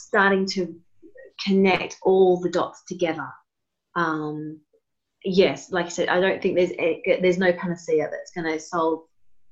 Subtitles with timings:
[0.00, 0.74] starting to
[1.44, 3.28] connect all the dots together.
[3.94, 4.60] Um,
[5.24, 6.72] yes, like I said, I don't think there's
[7.20, 9.00] there's no panacea that's going to solve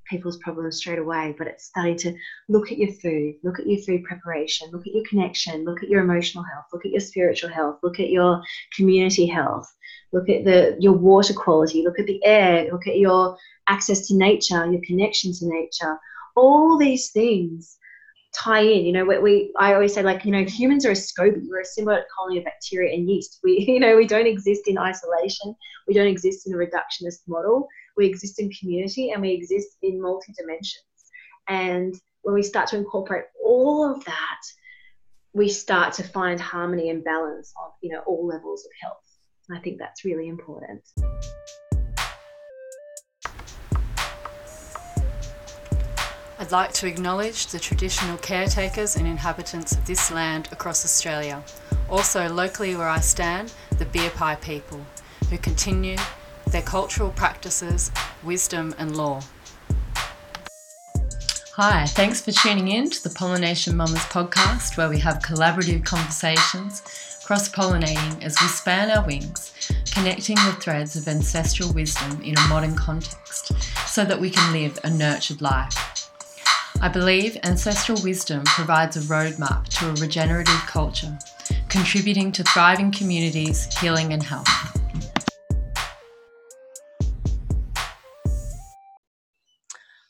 [0.09, 2.13] people's problems straight away, but it's starting to
[2.47, 5.89] look at your food, look at your food preparation, look at your connection, look at
[5.89, 8.41] your emotional health, look at your spiritual health, look at your
[8.75, 9.67] community health,
[10.13, 13.35] look at the your water quality, look at the air, look at your
[13.67, 15.97] access to nature, your connection to nature.
[16.35, 17.77] All these things
[18.35, 18.85] tie in.
[18.85, 21.47] You know, we, we I always say like you know humans are a SCOBY.
[21.49, 23.39] We're a symbiotic colony of bacteria and yeast.
[23.43, 25.55] We you know we don't exist in isolation.
[25.87, 27.67] We don't exist in a reductionist model.
[27.97, 30.83] We exist in community and we exist in multi dimensions.
[31.47, 34.41] And when we start to incorporate all of that,
[35.33, 38.97] we start to find harmony and balance of you know all levels of health.
[39.47, 40.81] And I think that's really important.
[46.45, 51.43] I'd like to acknowledge the traditional caretakers and inhabitants of this land across Australia.
[51.89, 54.85] Also, locally where I stand, the Birpai people,
[55.31, 55.97] who continue
[56.51, 57.89] their cultural practices,
[58.21, 59.21] wisdom, and law.
[61.55, 66.83] Hi, thanks for tuning in to the Pollination Mamas podcast, where we have collaborative conversations,
[67.25, 69.51] cross pollinating as we span our wings,
[69.91, 73.51] connecting the threads of ancestral wisdom in a modern context
[73.87, 75.94] so that we can live a nurtured life.
[76.81, 81.17] I believe ancestral wisdom provides a roadmap to a regenerative culture,
[81.69, 84.47] contributing to thriving communities, healing, and health.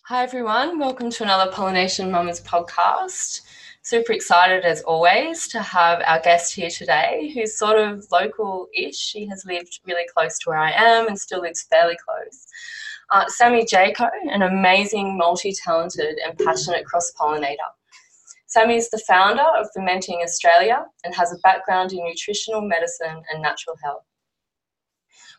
[0.08, 0.80] Hi, everyone.
[0.80, 3.42] Welcome to another Pollination Mamas podcast.
[3.84, 8.98] Super excited, as always, to have our guest here today, who's sort of local ish.
[8.98, 12.48] She has lived really close to where I am and still lives fairly close.
[13.12, 17.70] Uh, Sammy Jaco, an amazing, multi talented, and passionate cross pollinator.
[18.48, 23.42] Sammy is the founder of Fermenting Australia and has a background in nutritional medicine and
[23.42, 24.04] natural health.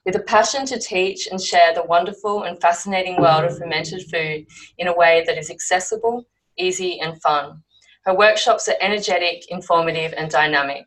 [0.05, 4.47] With a passion to teach and share the wonderful and fascinating world of fermented food
[4.79, 6.25] in a way that is accessible,
[6.59, 7.63] easy, and fun.
[8.05, 10.87] Her workshops are energetic, informative, and dynamic.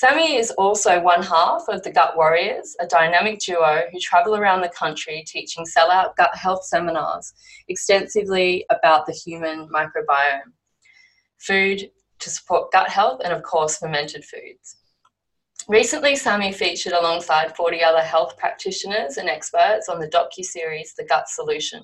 [0.00, 4.62] Sammy is also one half of the Gut Warriors, a dynamic duo who travel around
[4.62, 7.34] the country teaching sellout gut health seminars
[7.68, 10.54] extensively about the human microbiome,
[11.36, 14.78] food to support gut health, and of course, fermented foods.
[15.68, 21.28] Recently, Sammy featured alongside 40 other health practitioners and experts on the docu-series The Gut
[21.28, 21.82] Solution.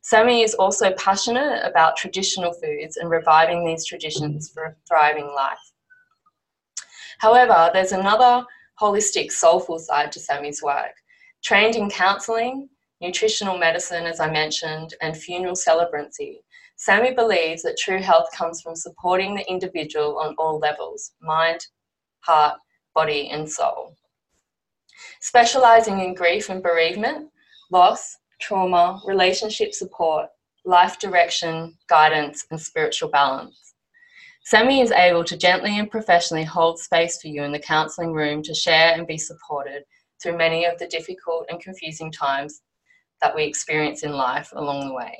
[0.00, 5.72] Sammy is also passionate about traditional foods and reviving these traditions for a thriving life.
[7.18, 8.44] However, there's another
[8.80, 10.92] holistic, soulful side to Sammy's work.
[11.42, 12.68] Trained in counselling,
[13.00, 16.40] nutritional medicine, as I mentioned, and funeral celebrancy,
[16.76, 21.66] Sammy believes that true health comes from supporting the individual on all levels mind,
[22.20, 22.58] heart,
[22.94, 23.96] body, and soul.
[25.20, 27.30] Specialising in grief and bereavement,
[27.70, 30.28] loss, trauma, relationship support,
[30.64, 33.65] life direction, guidance, and spiritual balance.
[34.46, 38.44] Sammy is able to gently and professionally hold space for you in the counselling room
[38.44, 39.82] to share and be supported
[40.22, 42.62] through many of the difficult and confusing times
[43.20, 45.18] that we experience in life along the way.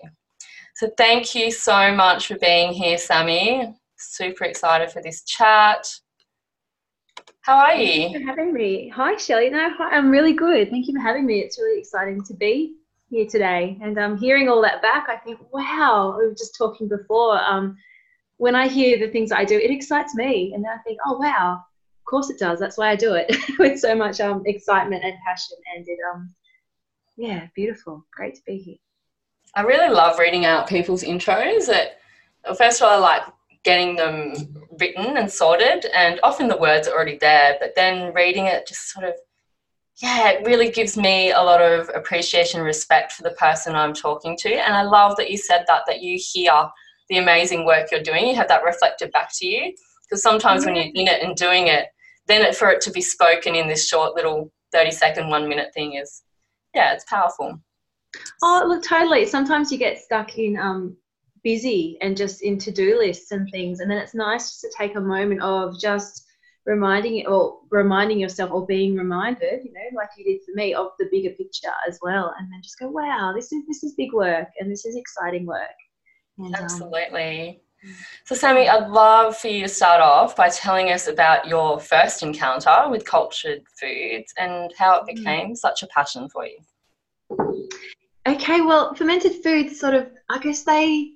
[0.76, 3.74] So, thank you so much for being here, Sammy.
[3.98, 5.88] Super excited for this chat.
[7.40, 8.10] How are you?
[8.10, 8.92] Thanks for having me.
[8.94, 9.50] Hi, Shelley.
[9.50, 10.70] No, hi, I'm really good.
[10.70, 11.40] Thank you for having me.
[11.40, 12.76] It's really exciting to be
[13.10, 13.76] here today.
[13.82, 17.42] And um, hearing all that back, I think, wow, we were just talking before.
[17.42, 17.76] Um,
[18.38, 20.52] when I hear the things I do, it excites me.
[20.54, 22.58] And I think, oh, wow, of course it does.
[22.58, 25.56] That's why I do it with so much um, excitement and passion.
[25.74, 26.34] And it, um,
[27.16, 28.04] yeah, beautiful.
[28.12, 28.76] Great to be here.
[29.54, 31.68] I really love reading out people's intros.
[31.68, 31.96] It,
[32.58, 33.22] first of all, I like
[33.64, 34.34] getting them
[34.78, 38.92] written and sorted, and often the words are already there, but then reading it just
[38.92, 39.14] sort of,
[39.96, 44.36] yeah, it really gives me a lot of appreciation respect for the person I'm talking
[44.38, 44.52] to.
[44.52, 46.52] And I love that you said that, that you hear
[47.08, 49.74] the amazing work you're doing, you have that reflected back to you.
[50.08, 50.74] Because sometimes mm-hmm.
[50.74, 51.86] when you're in it and doing it,
[52.26, 55.72] then it, for it to be spoken in this short little 30 second, one minute
[55.74, 56.22] thing is,
[56.74, 57.60] yeah, it's powerful.
[58.42, 59.26] Oh, look, totally.
[59.26, 60.96] Sometimes you get stuck in um,
[61.42, 63.80] busy and just in to do lists and things.
[63.80, 66.24] And then it's nice to take a moment of just
[66.66, 70.74] reminding it or reminding yourself or being reminded, you know, like you did for me,
[70.74, 72.34] of the bigger picture as well.
[72.38, 75.46] And then just go, wow, this is this is big work and this is exciting
[75.46, 75.76] work.
[76.54, 77.60] Absolutely.
[78.24, 82.22] So, Sammy, I'd love for you to start off by telling us about your first
[82.22, 85.14] encounter with cultured foods and how it mm.
[85.14, 86.58] became such a passion for you.
[88.26, 91.12] Okay, well, fermented foods sort of, I guess they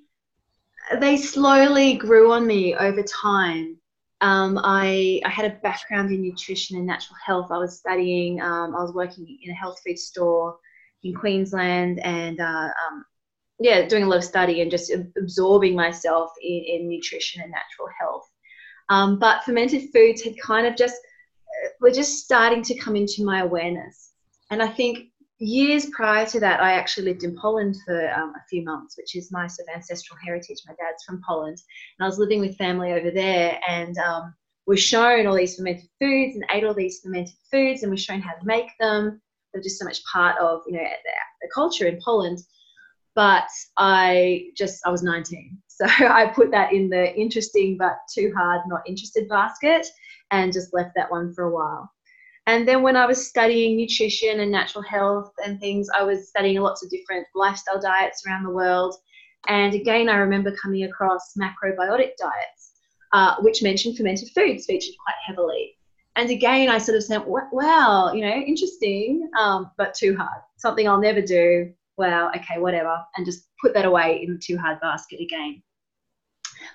[0.99, 3.77] they slowly grew on me over time.
[4.21, 7.51] um, I, I had a background in nutrition and natural health.
[7.51, 10.57] I was studying, um, I was working in a health food store
[11.03, 13.05] in Queensland and uh, um,
[13.61, 17.87] yeah, doing a lot of study and just absorbing myself in, in nutrition and natural
[17.99, 18.27] health.
[18.89, 23.23] Um, but fermented foods had kind of just, uh, were just starting to come into
[23.23, 24.13] my awareness.
[24.49, 25.11] And I think
[25.41, 29.15] years prior to that, I actually lived in Poland for um, a few months, which
[29.15, 30.57] is my sort of ancestral heritage.
[30.67, 31.57] My dad's from Poland,
[31.97, 34.33] and I was living with family over there, and um,
[34.67, 38.21] was shown all these fermented foods and ate all these fermented foods, and was shown
[38.21, 39.21] how to make them.
[39.53, 40.87] They're just so much part of you know
[41.41, 42.39] the culture in Poland.
[43.15, 43.47] But
[43.77, 48.61] I just I was 19, so I put that in the interesting but too hard,
[48.67, 49.85] not interested basket,
[50.31, 51.91] and just left that one for a while.
[52.47, 56.59] And then when I was studying nutrition and natural health and things, I was studying
[56.59, 58.95] lots of different lifestyle diets around the world.
[59.47, 62.73] And again, I remember coming across macrobiotic diets,
[63.13, 65.77] uh, which mentioned fermented foods featured quite heavily.
[66.15, 70.41] And again, I sort of said, wow, you know, interesting, um, but too hard.
[70.57, 71.71] Something I'll never do.
[72.01, 72.97] Wow, okay, whatever.
[73.15, 75.61] And just put that away in the too hard basket again.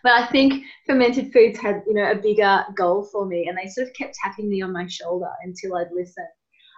[0.05, 3.69] But I think fermented foods had, you know, a bigger goal for me, and they
[3.69, 6.27] sort of kept tapping me on my shoulder until I'd listen.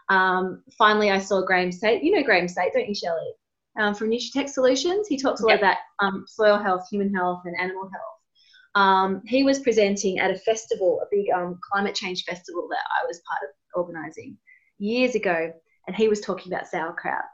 [0.08, 2.02] Um, finally, I saw Graeme Sait.
[2.02, 3.32] You know Graeme Sait, don't you, Shelley?
[3.78, 5.06] Um, from Nutri-Tech Solutions.
[5.08, 5.60] He talks a lot yep.
[5.60, 8.82] about um, soil health, human health, and animal health.
[8.82, 13.06] Um, he was presenting at a festival, a big um, climate change festival that I
[13.06, 14.38] was part of organising
[14.78, 15.52] years ago,
[15.86, 17.24] and he was talking about sauerkraut.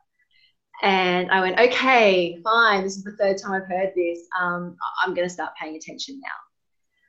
[0.85, 2.85] And I went, okay, fine.
[2.85, 4.21] This is the third time I've heard this.
[4.39, 6.29] Um, I'm going to start paying attention now.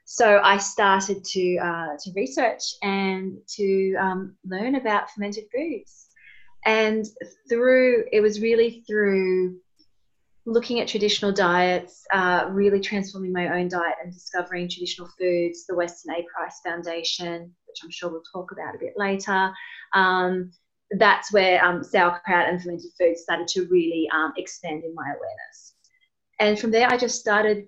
[0.06, 6.08] So I started to uh, to research and to um, learn about fermented foods.
[6.66, 7.06] And
[7.50, 9.58] through it was really through
[10.46, 15.76] looking at traditional diets, uh, really transforming my own diet and discovering traditional foods, the
[15.76, 16.26] Weston A.
[16.34, 19.52] Price Foundation, which I'm sure we'll talk about a bit later.
[19.94, 20.52] Um,
[20.92, 25.74] that's where um, sauerkraut and fermented foods started to really um, expand in my awareness.
[26.40, 27.68] And from there, I just started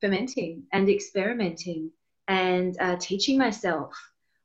[0.00, 1.90] fermenting and experimenting
[2.28, 3.92] and uh, teaching myself.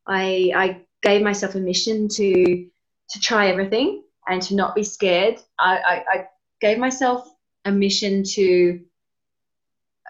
[0.07, 2.67] I, I gave myself a mission to
[3.11, 5.41] to try everything and to not be scared.
[5.59, 6.27] I, I, I
[6.61, 7.29] gave myself
[7.65, 8.79] a mission to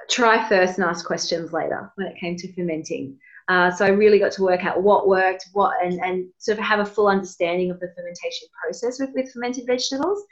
[0.10, 3.18] try first and ask questions later when it came to fermenting.
[3.52, 6.64] Uh, so I really got to work out what worked, what, and, and sort of
[6.64, 10.24] have a full understanding of the fermentation process with, with fermented vegetables.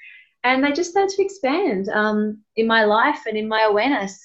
[0.45, 4.17] And they just started to expand um, in my life and in my awareness,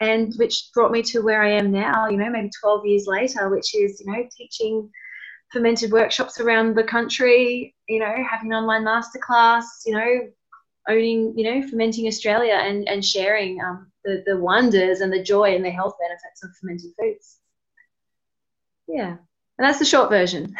[0.00, 3.50] and which brought me to where I am now, you know, maybe 12 years later,
[3.50, 4.88] which is, you know, teaching
[5.52, 10.20] fermented workshops around the country, you know, having online masterclass, you know,
[10.88, 15.54] owning, you know, fermenting Australia and, and sharing um, the, the wonders and the joy
[15.54, 17.39] and the health benefits of fermented foods
[18.90, 19.18] yeah, and
[19.58, 20.54] that's the short version.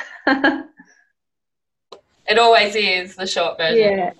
[2.26, 3.98] it always is the short version.
[3.98, 4.12] Yeah.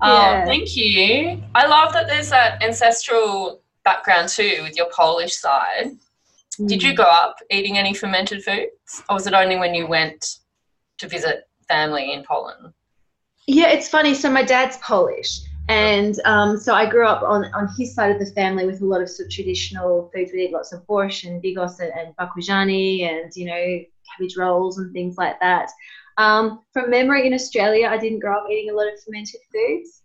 [0.00, 0.44] Oh, yeah.
[0.44, 1.42] thank you.
[1.54, 5.96] I love that there's that ancestral background too with your Polish side.
[6.60, 6.68] Mm.
[6.68, 6.96] Did you mm.
[6.96, 10.38] grow up eating any fermented foods, or was it only when you went
[10.98, 12.72] to visit family in Poland?
[13.46, 14.14] Yeah, it's funny.
[14.14, 18.18] So my dad's Polish, and um, so I grew up on, on his side of
[18.18, 20.30] the family with a lot of sort of traditional foods.
[20.32, 24.78] We eat lots of borscht and bigos and, and bakujani and, you know, cabbage rolls
[24.78, 25.70] and things like that.
[26.18, 30.02] Um, from memory in Australia, I didn't grow up eating a lot of fermented foods.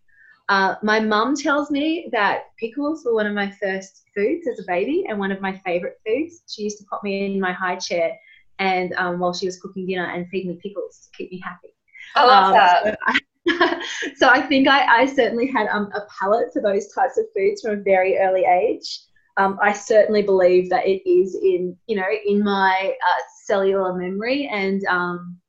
[0.50, 4.64] Uh, my mum tells me that pickles were one of my first foods as a
[4.68, 6.42] baby and one of my favorite foods.
[6.50, 8.18] She used to put me in my high chair
[8.60, 11.70] and um, while she was cooking dinner and feed me pickles to keep me happy.
[12.16, 12.84] I love um, that.
[12.84, 13.20] So I,
[14.16, 17.62] so I think I, I certainly had um, a palate for those types of foods
[17.62, 19.00] from a very early age.
[19.38, 24.48] Um, I certainly believe that it is in you know in my uh, cellular memory
[24.52, 25.42] and um,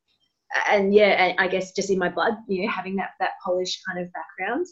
[0.70, 3.80] and yeah, and I guess just in my blood, you know, having that that Polish
[3.86, 4.66] kind of background.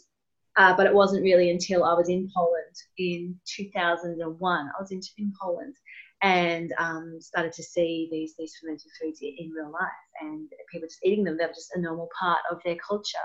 [0.57, 4.67] Uh, but it wasn't really until I was in Poland in 2001.
[4.67, 5.73] I was in, in Poland
[6.21, 11.03] and um, started to see these these fermented foods in real life and people just
[11.03, 11.37] eating them.
[11.37, 13.17] They were just a normal part of their culture.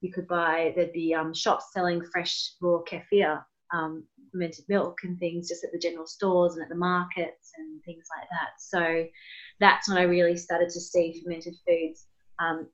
[0.00, 5.18] You could buy there'd be um, shops selling fresh raw kefir, um, fermented milk and
[5.18, 8.50] things just at the general stores and at the markets and things like that.
[8.58, 9.06] So
[9.60, 12.06] that's when I really started to see fermented foods
[12.38, 12.66] um,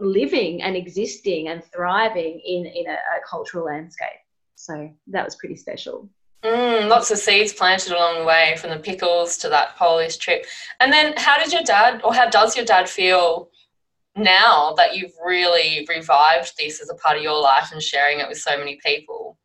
[0.00, 4.20] living and existing and thriving in in a, a cultural landscape.
[4.56, 6.10] So that was pretty special.
[6.44, 10.44] Mm, lots of seeds planted along the way from the pickles to that Polish trip.
[10.80, 13.50] And then, how did your dad, or how does your dad feel
[14.16, 18.28] now that you've really revived this as a part of your life and sharing it
[18.28, 19.38] with so many people?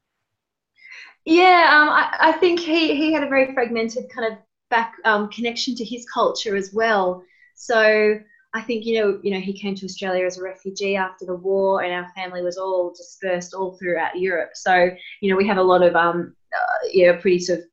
[1.26, 5.30] Yeah, um, I, I, think he, he had a very fragmented kind of back um,
[5.30, 7.24] connection to his culture as well.
[7.56, 8.20] So
[8.54, 11.36] I think you know, you know, he came to Australia as a refugee after the
[11.36, 14.52] war, and our family was all dispersed all throughout Europe.
[14.56, 14.90] So
[15.22, 17.66] you know, we have a lot of um, uh, yeah, pretty sort of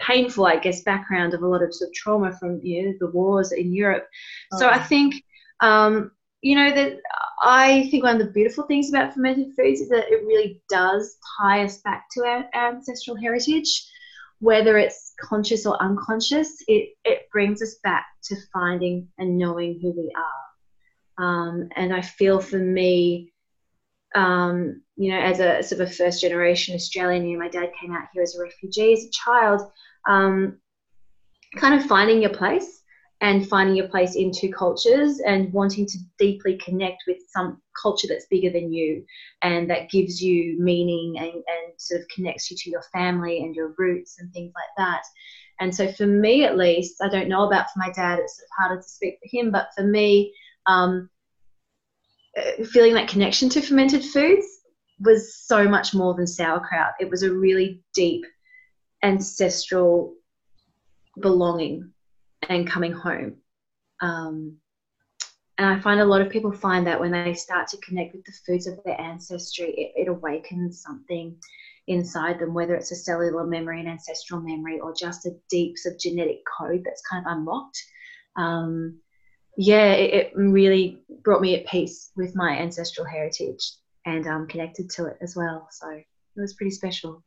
[0.00, 3.10] painful, I guess, background of a lot of sort of trauma from you know the
[3.10, 4.06] wars in Europe.
[4.52, 4.58] Oh.
[4.58, 5.22] So I think
[5.60, 6.98] um, you know that
[7.42, 11.16] I think one of the beautiful things about fermented foods is that it really does
[11.38, 13.86] tie us back to our, our ancestral heritage
[14.42, 19.92] whether it's conscious or unconscious, it, it brings us back to finding and knowing who
[19.92, 21.24] we are.
[21.24, 23.31] Um, and I feel for me,
[24.14, 27.92] um, you know, as a sort of first generation Australian, you know, my dad came
[27.92, 29.62] out here as a refugee as a child,
[30.08, 30.58] um,
[31.56, 32.82] kind of finding your place
[33.20, 38.08] and finding your place in two cultures and wanting to deeply connect with some culture
[38.08, 39.04] that's bigger than you
[39.42, 43.54] and that gives you meaning and, and sort of connects you to your family and
[43.54, 45.02] your roots and things like that.
[45.60, 48.46] And so for me, at least, I don't know about for my dad, it's sort
[48.46, 50.34] of harder to speak for him, but for me,
[50.66, 51.08] um,
[52.66, 54.46] feeling that connection to fermented foods
[55.00, 56.92] was so much more than sauerkraut.
[57.00, 58.24] It was a really deep
[59.02, 60.14] ancestral
[61.20, 61.90] belonging
[62.48, 63.36] and coming home.
[64.00, 64.58] Um,
[65.58, 68.24] and I find a lot of people find that when they start to connect with
[68.24, 71.36] the foods of their ancestry, it, it awakens something
[71.88, 75.94] inside them, whether it's a cellular memory, an ancestral memory, or just a deep sort
[75.94, 77.78] of genetic code that's kind of unlocked.
[78.36, 79.00] Um,
[79.56, 83.72] yeah, it, it, really brought me at peace with my ancestral heritage
[84.06, 85.68] and um, connected to it as well.
[85.70, 86.06] So it
[86.36, 87.22] was pretty special.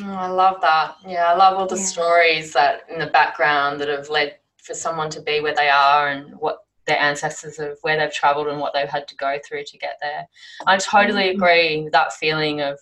[0.00, 0.96] Oh, I love that.
[1.06, 1.82] Yeah, I love all the yeah.
[1.82, 6.08] stories that in the background that have led for someone to be where they are
[6.08, 9.64] and what their ancestors of where they've traveled and what they've had to go through
[9.64, 10.26] to get there.
[10.66, 11.34] I totally mm.
[11.34, 12.78] agree with that feeling of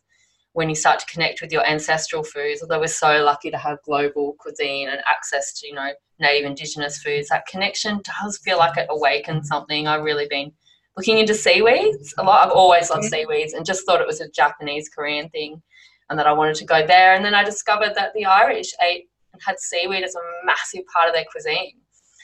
[0.61, 3.79] when you start to connect with your ancestral foods, although we're so lucky to have
[3.83, 5.89] global cuisine and access to, you know,
[6.19, 9.89] native indigenous foods, that connection does feel like it awakens something.
[9.89, 10.53] I've really been
[10.99, 12.47] looking into seaweeds a lot.
[12.47, 15.63] I've always loved seaweeds and just thought it was a Japanese Korean thing
[16.11, 17.15] and that I wanted to go there.
[17.15, 21.09] And then I discovered that the Irish ate and had seaweed as a massive part
[21.09, 21.73] of their cuisine.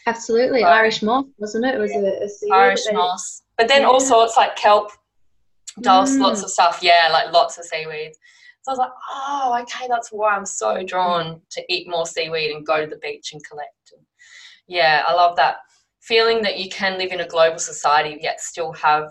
[0.07, 1.77] Absolutely, so, Irish moss, wasn't it?
[1.77, 2.53] It was a, a seaweed.
[2.53, 3.89] Irish moss, but then yeah.
[3.89, 4.93] all sorts like kelp,
[5.81, 6.21] dulse, mm.
[6.21, 6.81] lots of stuff.
[6.83, 8.19] Yeah, like lots of seaweeds.
[8.63, 12.51] So I was like, oh, okay, that's why I'm so drawn to eat more seaweed
[12.51, 13.93] and go to the beach and collect.
[13.97, 14.05] And
[14.67, 15.59] yeah, I love that
[16.01, 19.11] feeling that you can live in a global society yet still have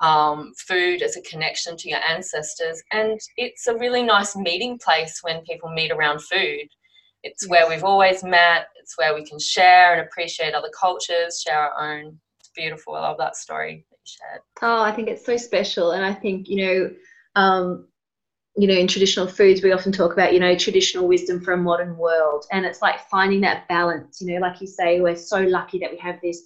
[0.00, 2.82] um, food as a connection to your ancestors.
[2.92, 6.68] And it's a really nice meeting place when people meet around food.
[7.24, 8.66] It's where we've always met.
[8.80, 12.18] It's where we can share and appreciate other cultures, share our own.
[12.40, 12.94] It's beautiful.
[12.94, 14.42] I love that story shared.
[14.62, 15.92] Oh, I think it's so special.
[15.92, 16.90] And I think, you know,
[17.34, 17.86] um,
[18.56, 21.56] you know, in traditional foods, we often talk about, you know, traditional wisdom for a
[21.56, 22.44] modern world.
[22.52, 25.90] And it's like finding that balance, you know, like you say, we're so lucky that
[25.90, 26.42] we have this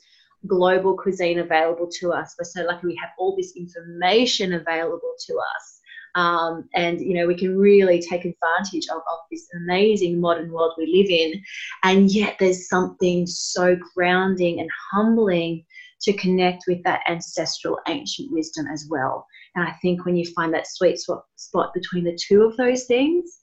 [0.46, 2.36] global cuisine available to us.
[2.38, 5.80] We're so lucky we have all this information available to us.
[6.14, 10.72] Um, and you know we can really take advantage of, of this amazing modern world
[10.78, 11.42] we live in
[11.82, 15.62] and yet there's something so grounding and humbling
[16.02, 19.26] to connect with that ancestral ancient wisdom as well.
[19.54, 23.38] And i think when you find that sweet spot between the two of those things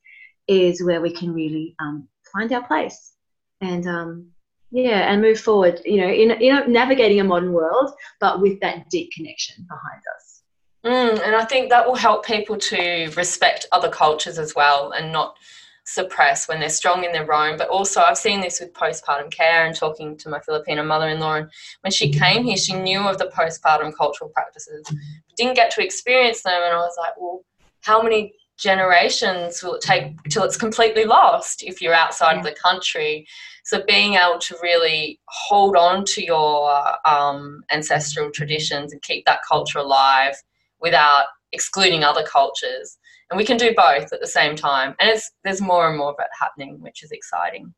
[0.47, 3.13] is where we can really um, find our place
[3.61, 4.27] and um,
[4.71, 8.89] yeah and move forward you know in, in navigating a modern world but with that
[8.89, 10.41] deep connection behind us.
[10.85, 15.13] Mm, and I think that will help people to respect other cultures as well and
[15.13, 15.37] not
[15.85, 17.57] suppress when they're strong in their own.
[17.57, 21.19] But also, I've seen this with postpartum care and talking to my Filipino mother in
[21.19, 21.35] law.
[21.35, 21.49] And
[21.81, 24.97] when she came here, she knew of the postpartum cultural practices, but
[25.35, 26.61] didn't get to experience them.
[26.63, 27.43] And I was like, well,
[27.81, 32.39] how many generations will it take till it's completely lost if you're outside yeah.
[32.39, 33.27] of the country?
[33.65, 36.71] So being able to really hold on to your
[37.07, 40.35] um, ancestral traditions and keep that culture alive
[40.79, 42.97] without excluding other cultures.
[43.33, 44.93] And we can do both at the same time.
[44.99, 47.73] And it's there's more and more of it happening, which is exciting.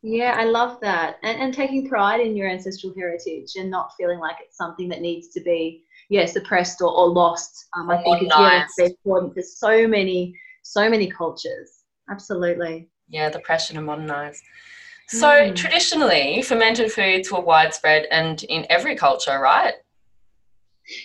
[0.00, 1.18] Yeah, I love that.
[1.22, 5.02] And, and taking pride in your ancestral heritage and not feeling like it's something that
[5.02, 7.66] needs to be, yeah, suppressed or, or lost.
[7.76, 11.82] Um, I think it's yeah, it's important for so many, so many cultures.
[12.10, 12.88] Absolutely.
[13.10, 14.40] Yeah, the pressure to modernize.
[15.08, 15.54] So mm.
[15.54, 19.74] traditionally, fermented foods were widespread and in every culture, right?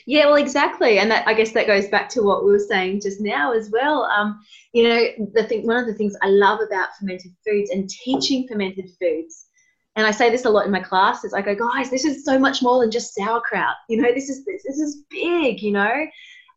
[0.06, 3.02] Yeah, well, exactly, and that I guess that goes back to what we were saying
[3.02, 4.04] just now as well.
[4.06, 4.40] Um,
[4.72, 8.48] you know, the thing, one of the things I love about fermented foods and teaching
[8.48, 9.48] fermented foods,
[9.96, 11.34] and I say this a lot in my classes.
[11.34, 13.76] I go, guys, this is so much more than just sauerkraut.
[13.90, 15.62] You know, this is this, this is big.
[15.62, 16.06] You know,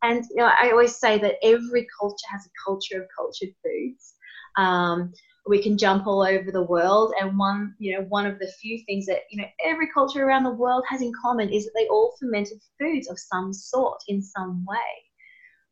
[0.03, 4.13] and you know, I always say that every culture has a culture of cultured foods.
[4.57, 5.13] Um,
[5.47, 7.13] we can jump all over the world.
[7.19, 10.43] And one you know one of the few things that you know every culture around
[10.43, 14.21] the world has in common is that they all fermented foods of some sort in
[14.21, 14.77] some way.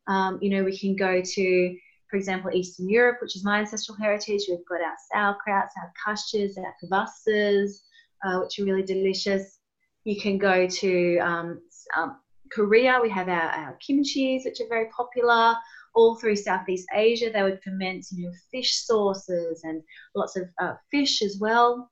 [0.06, 1.76] Um, you know we can go to
[2.08, 4.42] for example eastern europe which is my ancestral heritage.
[4.48, 7.80] We've got our sauerkrauts our kashas our kvasas
[8.24, 9.58] uh, which are really delicious.
[10.04, 11.60] You can go to um,
[11.96, 12.16] um,
[12.52, 12.98] korea.
[13.02, 15.56] We have our, our kimchis which are very popular
[15.96, 17.30] all through Southeast Asia.
[17.32, 19.82] They would ferment, you know, fish sauces and
[20.14, 21.90] lots of uh, fish as well.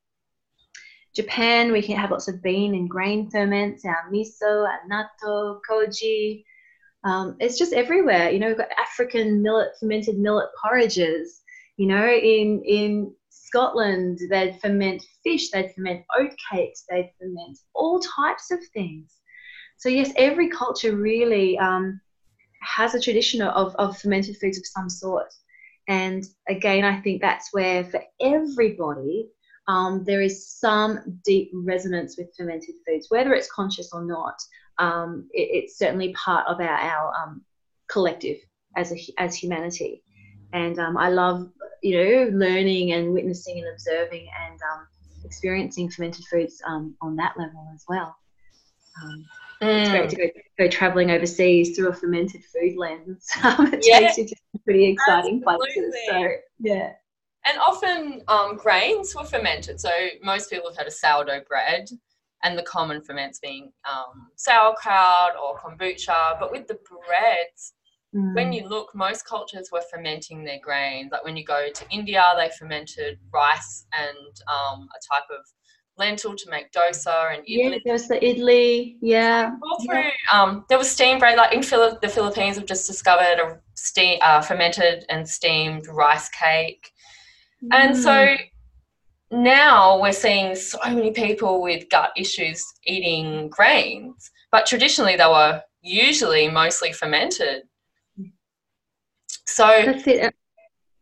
[1.14, 6.44] Japan, we can have lots of bean and grain ferments, our miso, our natto, koji.
[7.04, 8.30] Um, it's just everywhere.
[8.30, 11.40] You know, we've got African millet fermented millet porridges.
[11.76, 18.00] You know, in in Scotland, they'd ferment fish, they'd ferment oat cakes, they'd ferment all
[18.00, 19.12] types of things.
[19.76, 22.00] So yes, every culture really um,
[22.64, 25.32] has a tradition of, of fermented foods of some sort.
[25.88, 29.28] And again, I think that's where for everybody,
[29.68, 34.36] um, there is some deep resonance with fermented foods, whether it's conscious or not.
[34.78, 37.42] Um, it, it's certainly part of our, our um,
[37.88, 38.38] collective
[38.76, 40.02] as a, as humanity.
[40.52, 41.50] And um, I love,
[41.82, 44.86] you know, learning and witnessing and observing and um,
[45.24, 48.16] experiencing fermented foods um, on that level as well.
[49.64, 49.80] Mm.
[49.80, 53.28] It's great to go, go traveling overseas through a fermented food lens.
[53.44, 54.00] Um, it yeah.
[54.00, 55.74] takes you to pretty exciting Absolutely.
[55.74, 55.94] places.
[56.08, 56.28] So,
[56.60, 56.92] yeah.
[57.46, 59.80] And often um, grains were fermented.
[59.80, 59.90] So
[60.22, 61.88] most people have had a sourdough bread,
[62.42, 66.38] and the common ferments being um, sauerkraut or kombucha.
[66.38, 67.72] But with the breads,
[68.14, 68.34] mm.
[68.34, 71.10] when you look, most cultures were fermenting their grains.
[71.10, 75.44] Like when you go to India, they fermented rice and um, a type of
[75.96, 77.72] lentil to make dosa and idli.
[77.72, 78.96] Yeah, there was the idli.
[79.00, 79.52] Yeah.
[79.62, 80.10] All through, yeah.
[80.32, 81.36] um, there was steamed bread.
[81.36, 86.28] Like in Phil- the Philippines, we've just discovered a steam, uh, fermented and steamed rice
[86.30, 86.90] cake,
[87.62, 87.68] mm.
[87.72, 88.38] and so mm.
[89.30, 95.62] now we're seeing so many people with gut issues eating grains, but traditionally they were
[95.82, 97.62] usually mostly fermented.
[99.46, 100.34] So that's it.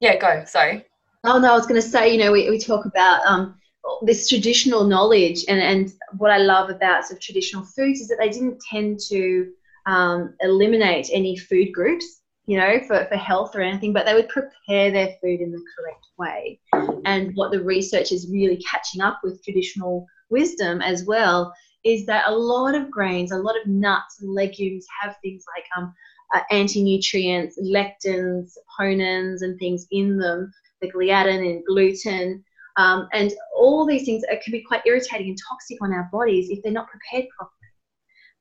[0.00, 0.44] Yeah, go.
[0.44, 0.84] Sorry.
[1.24, 3.54] Oh no, I was going to say, you know, we, we talk about um,
[4.02, 8.18] this traditional knowledge and, and what I love about sort of traditional foods is that
[8.18, 9.52] they didn't tend to
[9.86, 14.28] um, eliminate any food groups, you know, for, for health or anything, but they would
[14.28, 16.60] prepare their food in the correct way.
[17.04, 21.52] And what the research is really catching up with traditional wisdom as well
[21.84, 25.64] is that a lot of grains, a lot of nuts and legumes have things like
[25.76, 25.92] um,
[26.34, 32.44] uh, anti-nutrients, lectins, saponins, and things in them, the gliadin and gluten,
[32.76, 36.62] um, and all these things can be quite irritating and toxic on our bodies if
[36.62, 37.52] they're not prepared properly.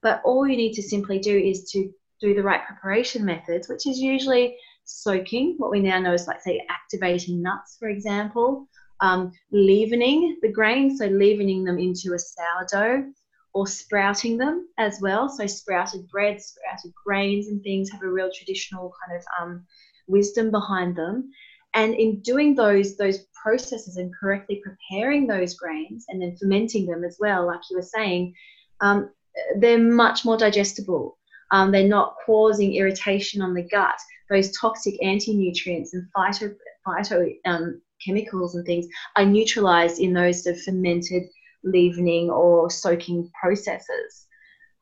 [0.01, 1.91] But all you need to simply do is to
[2.21, 6.41] do the right preparation methods, which is usually soaking, what we now know is like,
[6.41, 8.67] say, activating nuts, for example,
[9.01, 13.11] um, leavening the grains, so leavening them into a sourdough,
[13.53, 15.27] or sprouting them as well.
[15.27, 19.65] So, sprouted bread, sprouted grains, and things have a real traditional kind of um,
[20.07, 21.31] wisdom behind them.
[21.73, 27.03] And in doing those those processes and correctly preparing those grains and then fermenting them
[27.03, 28.33] as well, like you were saying,
[28.81, 29.09] um,
[29.57, 31.17] they're much more digestible.
[31.51, 33.99] Um, they're not causing irritation on the gut.
[34.29, 36.55] Those toxic anti-nutrients and phyto,
[36.87, 41.23] phyto um, chemicals and things are neutralized in those sort of fermented
[41.63, 44.27] leavening or soaking processes.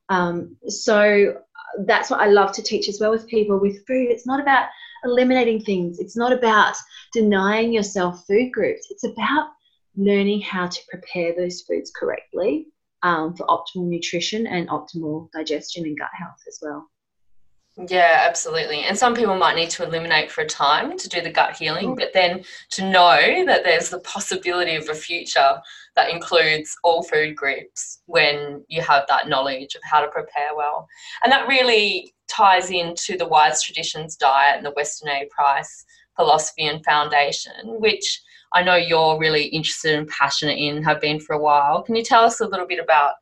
[0.09, 1.41] Um, so
[1.85, 4.09] that's what I love to teach as well with people with food.
[4.09, 4.67] It's not about
[5.03, 5.99] eliminating things.
[5.99, 6.75] It's not about
[7.13, 8.87] denying yourself food groups.
[8.89, 9.49] It's about
[9.95, 12.67] learning how to prepare those foods correctly
[13.03, 16.89] um, for optimal nutrition and optimal digestion and gut health as well.
[17.77, 18.83] Yeah, absolutely.
[18.83, 21.95] And some people might need to eliminate for a time to do the gut healing,
[21.95, 25.61] but then to know that there's the possibility of a future
[25.95, 30.87] that includes all food groups when you have that knowledge of how to prepare well.
[31.23, 35.29] And that really ties into the Wise Traditions diet and the Weston A.
[35.29, 35.85] Price
[36.17, 38.21] philosophy and foundation, which
[38.53, 41.83] I know you're really interested and passionate in, have been for a while.
[41.83, 43.13] Can you tell us a little bit about,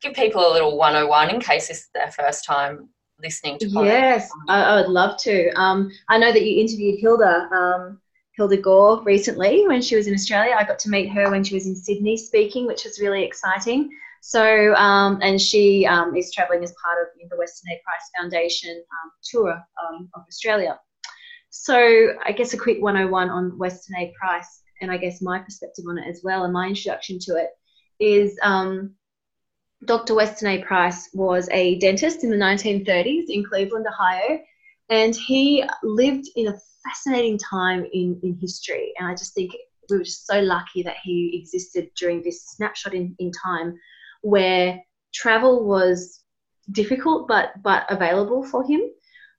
[0.00, 2.88] give people a little 101 in case this is their first time
[3.22, 5.50] listening to Yes, I, I, would love to.
[5.58, 8.00] Um, I know that you interviewed Hilda, um,
[8.32, 10.54] Hilda Gore recently when she was in Australia.
[10.58, 13.90] I got to meet her when she was in Sydney speaking, which was really exciting.
[14.20, 17.80] So, um, and she um, is traveling as part of the Weston A.
[17.84, 20.78] Price Foundation um, tour um, of Australia.
[21.50, 24.12] So, I guess a quick 101 on Weston A.
[24.18, 27.50] Price, and I guess my perspective on it as well, and my introduction to it
[27.98, 28.94] is um,
[29.84, 30.14] Dr.
[30.14, 30.62] Weston A.
[30.62, 34.40] Price was a dentist in the 1930s in Cleveland, Ohio.
[34.88, 38.92] And he lived in a fascinating time in, in history.
[38.98, 39.52] And I just think
[39.90, 43.78] we were just so lucky that he existed during this snapshot in, in time
[44.22, 44.80] where
[45.12, 46.22] travel was
[46.72, 48.80] difficult but but available for him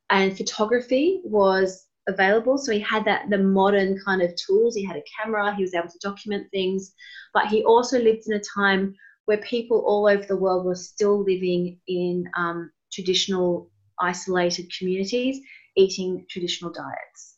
[0.09, 4.95] and photography was available so he had that the modern kind of tools he had
[4.95, 6.93] a camera he was able to document things
[7.33, 8.95] but he also lived in a time
[9.27, 15.39] where people all over the world were still living in um, traditional isolated communities
[15.75, 17.37] eating traditional diets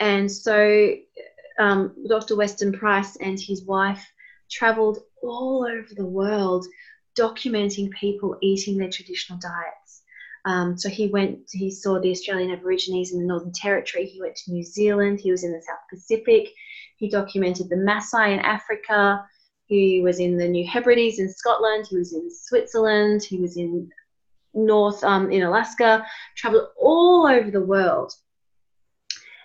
[0.00, 0.94] and so
[1.58, 2.36] um, Dr.
[2.36, 4.04] Weston Price and his wife
[4.50, 6.66] traveled all over the world
[7.18, 10.02] documenting people eating their traditional diets.
[10.46, 14.36] Um, so he went, he saw the Australian Aborigines in the Northern Territory, he went
[14.36, 16.48] to New Zealand, he was in the South Pacific,
[16.96, 19.22] he documented the Maasai in Africa,
[19.70, 23.88] he was in the New Hebrides in Scotland, he was in Switzerland, he was in
[24.52, 26.04] North um, in Alaska,
[26.36, 28.12] traveled all over the world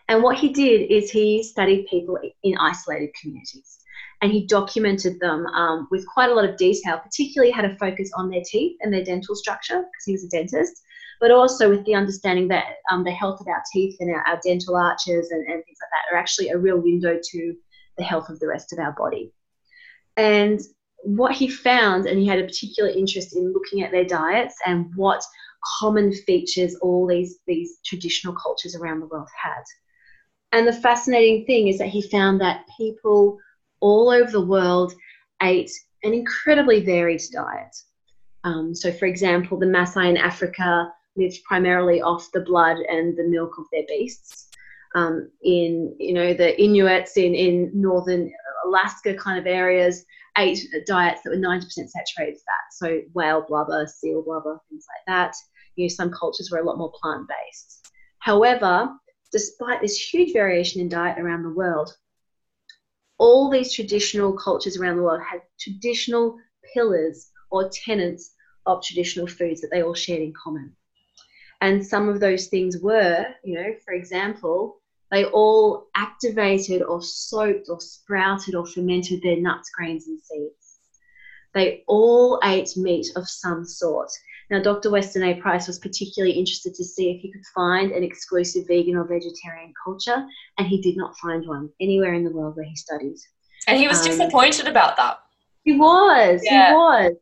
[0.07, 3.79] and what he did is he studied people in isolated communities
[4.21, 8.11] and he documented them um, with quite a lot of detail, particularly had a focus
[8.15, 10.83] on their teeth and their dental structure because he was a dentist,
[11.19, 14.39] but also with the understanding that um, the health of our teeth and our, our
[14.45, 17.55] dental arches and, and things like that are actually a real window to
[17.97, 19.33] the health of the rest of our body.
[20.17, 20.59] And
[21.03, 24.91] what he found, and he had a particular interest in looking at their diets and
[24.95, 25.23] what
[25.79, 29.63] common features all these, these traditional cultures around the world had.
[30.51, 33.37] And the fascinating thing is that he found that people
[33.81, 34.93] all over the world
[35.41, 35.71] ate
[36.03, 37.75] an incredibly varied diet.
[38.43, 43.27] Um, so, for example, the Maasai in Africa lived primarily off the blood and the
[43.27, 44.49] milk of their beasts.
[44.95, 48.31] Um, in you know the Inuits in in northern
[48.75, 50.05] Alaska kind of areas
[50.37, 55.33] ate diets that were 90% saturated fat, so whale blubber, seal blubber, things like that.
[55.75, 57.89] You know, some cultures were a lot more plant based.
[58.19, 58.89] However,
[59.31, 61.95] despite this huge variation in diet around the world,
[63.17, 66.37] all these traditional cultures around the world had traditional
[66.73, 68.33] pillars or tenets
[68.65, 70.75] of traditional foods that they all shared in common.
[71.61, 74.81] And some of those things were, you know, for example,
[75.15, 80.79] they all activated or soaked or sprouted or fermented their nuts, grains, and seeds.
[81.53, 84.09] They all ate meat of some sort.
[84.51, 84.91] Now, Dr.
[84.91, 85.35] Weston A.
[85.35, 89.73] Price was particularly interested to see if he could find an exclusive vegan or vegetarian
[89.85, 90.25] culture,
[90.57, 93.15] and he did not find one anywhere in the world where he studied.
[93.67, 95.19] And he was um, disappointed about that.
[95.63, 96.41] He was.
[96.43, 96.71] Yeah.
[96.71, 97.13] He was.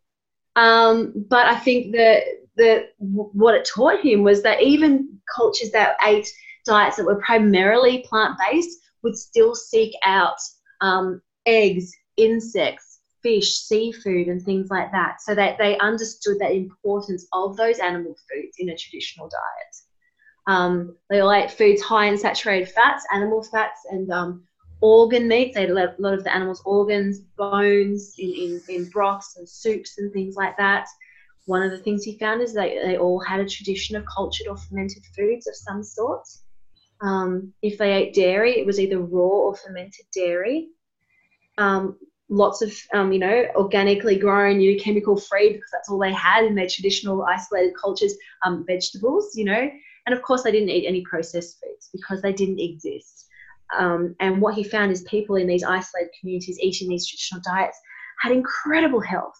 [0.55, 2.23] Um, but I think that
[2.57, 6.27] the what it taught him was that even cultures that ate
[6.65, 10.37] diets that were primarily plant based would still seek out
[10.81, 17.25] um, eggs, insects, fish, seafood, and things like that, so that they understood that importance
[17.33, 19.75] of those animal foods in a traditional diet.
[20.45, 24.43] Um, they all ate foods high in saturated fats, animal fats, and um,
[24.81, 25.55] organ meats.
[25.55, 29.97] They ate a lot of the animals' organs, bones in, in, in broths and soups
[29.97, 30.85] and things like that.
[31.45, 34.47] One of the things he found is that they all had a tradition of cultured
[34.47, 36.25] or fermented foods of some sort.
[37.03, 40.69] Um, if they ate dairy, it was either raw or fermented dairy.
[41.57, 41.97] Um,
[42.29, 46.45] lots of um, you know organically grown you chemical free because that's all they had
[46.45, 49.69] in their traditional isolated cultures um, vegetables you know.
[50.05, 53.27] And of course they didn't eat any processed foods because they didn't exist.
[53.77, 57.77] Um, and what he found is people in these isolated communities eating these traditional diets
[58.21, 59.39] had incredible health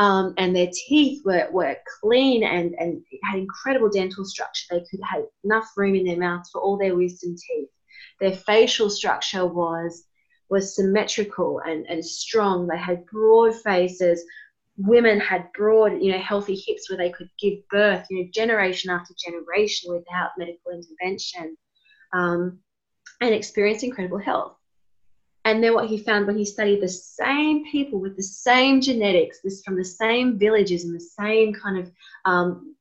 [0.00, 5.00] um, and their teeth were, were clean and, and had incredible dental structure they could
[5.08, 7.68] have enough room in their mouths for all their wisdom teeth
[8.20, 10.04] their facial structure was
[10.50, 12.66] was symmetrical and, and strong.
[12.66, 14.22] They had broad faces.
[14.76, 18.90] Women had broad, you know, healthy hips where they could give birth, you know, generation
[18.90, 21.56] after generation without medical intervention,
[22.12, 22.58] um,
[23.20, 24.56] and experience incredible health.
[25.44, 29.40] And then what he found when he studied the same people with the same genetics,
[29.40, 31.90] this from the same villages and the same kind of
[32.24, 32.76] um,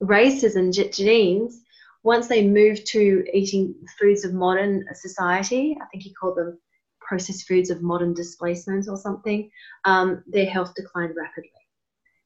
[0.00, 1.60] races and genes,
[2.02, 6.58] once they moved to eating foods of modern society, I think he called them
[7.00, 9.50] processed foods of modern displacement or something,
[9.84, 11.50] um, their health declined rapidly.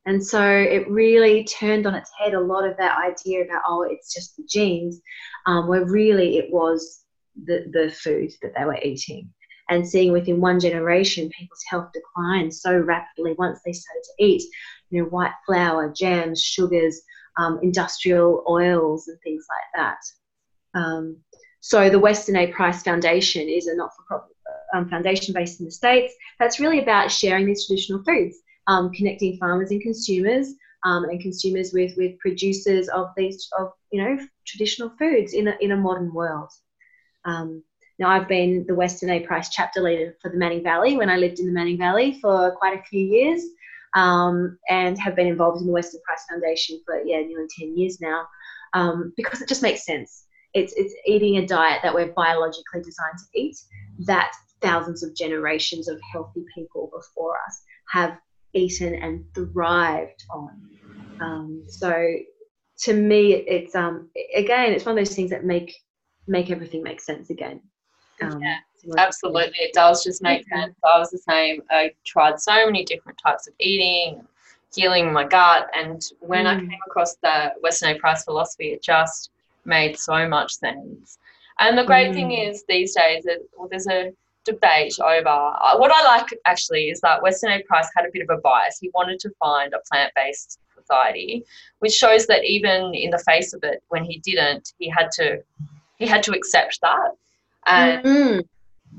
[0.07, 3.83] And so it really turned on its head a lot of that idea about, oh,
[3.83, 5.01] it's just the genes,
[5.47, 7.03] um, where really it was
[7.45, 9.31] the, the food that they were eating.
[9.69, 14.43] And seeing within one generation, people's health decline so rapidly once they started to eat,
[14.91, 17.03] you know, white flour, jams, sugars,
[17.37, 20.79] um, industrial oils, and things like that.
[20.79, 21.19] Um,
[21.61, 22.47] so the Weston A.
[22.47, 24.35] Price Foundation is a not-for-profit
[24.75, 29.37] um, foundation based in the States that's really about sharing these traditional foods, um, connecting
[29.39, 30.55] farmers and consumers
[30.85, 35.57] um, and consumers with with producers of these of you know traditional foods in a,
[35.61, 36.51] in a modern world.
[37.25, 37.63] Um,
[37.99, 41.17] now I've been the Weston A Price chapter leader for the Manning Valley when I
[41.17, 43.43] lived in the Manning Valley for quite a few years,
[43.95, 48.01] um, and have been involved in the Weston Price Foundation for yeah nearly ten years
[48.01, 48.27] now,
[48.75, 50.27] um, because it just makes sense.
[50.55, 53.57] It's it's eating a diet that we're biologically designed to eat
[54.07, 58.19] that thousands of generations of healthy people before us have
[58.55, 60.69] eaten and thrived on.
[61.21, 62.17] Um, so
[62.81, 65.75] to me, it's um, again, it's one of those things that make
[66.29, 67.61] make everything make sense again.
[68.23, 68.59] Um, yeah,
[68.97, 70.75] absolutely, it does just make sense.
[70.85, 71.63] I was the same.
[71.71, 74.27] I tried so many different types of eating,
[74.75, 76.57] healing my gut, and when mm.
[76.57, 79.31] I came across the Weston A Price philosophy, it just
[79.65, 81.19] made so much sense.
[81.59, 82.15] And the great mm.
[82.15, 84.13] thing is these days, that, well, there's a
[84.45, 87.63] debate over uh, what I like actually is that Weston A.
[87.65, 88.79] Price had a bit of a bias.
[88.81, 91.45] He wanted to find a plant based society,
[91.81, 95.43] which shows that even in the face of it, when he didn't, he had to
[95.99, 97.11] he had to accept that.
[97.69, 98.99] And mm-hmm.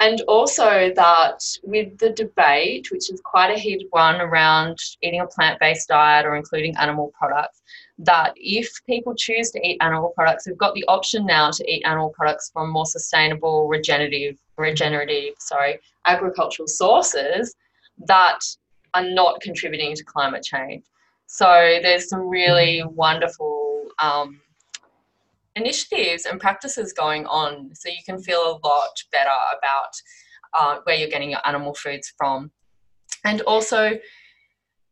[0.00, 5.26] and also that with the debate, which is quite a heated one around eating a
[5.26, 7.62] plant based diet or including animal products,
[7.98, 11.82] that if people choose to eat animal products, we've got the option now to eat
[11.84, 17.54] animal products from more sustainable, regenerative, regenerative, sorry, agricultural sources
[18.06, 18.40] that
[18.94, 20.84] are not contributing to climate change.
[21.26, 24.40] So there's some really wonderful um,
[25.56, 29.92] initiatives and practices going on, so you can feel a lot better about
[30.52, 32.50] uh, where you're getting your animal foods from,
[33.24, 33.98] and also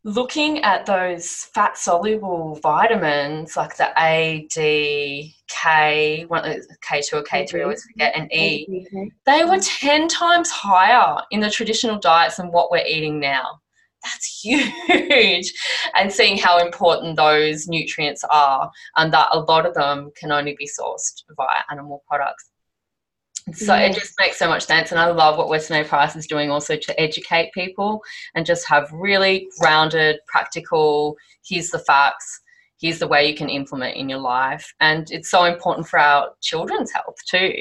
[0.05, 6.43] looking at those fat soluble vitamins like the A, D, K, one,
[6.85, 8.87] K2 or K3, I always forget, and E,
[9.27, 13.61] they were 10 times higher in the traditional diets than what we're eating now.
[14.03, 15.53] That's huge.
[15.95, 20.57] and seeing how important those nutrients are, and that a lot of them can only
[20.59, 22.51] be sourced via animal products.
[23.55, 23.97] So yes.
[23.97, 24.93] it just makes so much sense.
[24.93, 28.01] And I love what Weston A Price is doing also to educate people
[28.35, 32.41] and just have really grounded, practical, here's the facts,
[32.81, 34.73] here's the way you can implement in your life.
[34.81, 37.55] And it's so important for our children's health too.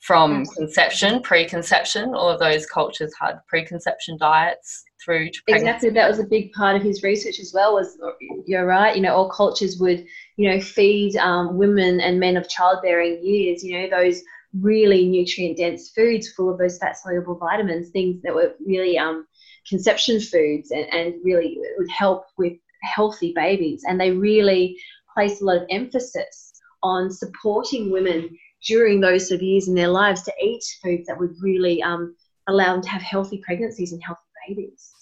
[0.00, 5.68] From conception, preconception, all of those cultures had preconception diets through to pregnancy.
[5.68, 7.74] Exactly, that was a big part of his research as well.
[7.74, 7.98] Was
[8.46, 10.04] you're right, you know, all cultures would,
[10.36, 14.22] you know, feed um, women and men of childbearing years, you know, those
[14.60, 19.26] really nutrient dense foods full of those fat soluble vitamins, things that were really um,
[19.68, 23.82] conception foods and, and really would help with healthy babies.
[23.86, 24.78] And they really
[25.12, 28.36] place a lot of emphasis on supporting women
[28.66, 32.14] during those of years in their lives to eat foods that would really um,
[32.46, 34.93] allow them to have healthy pregnancies and healthy babies.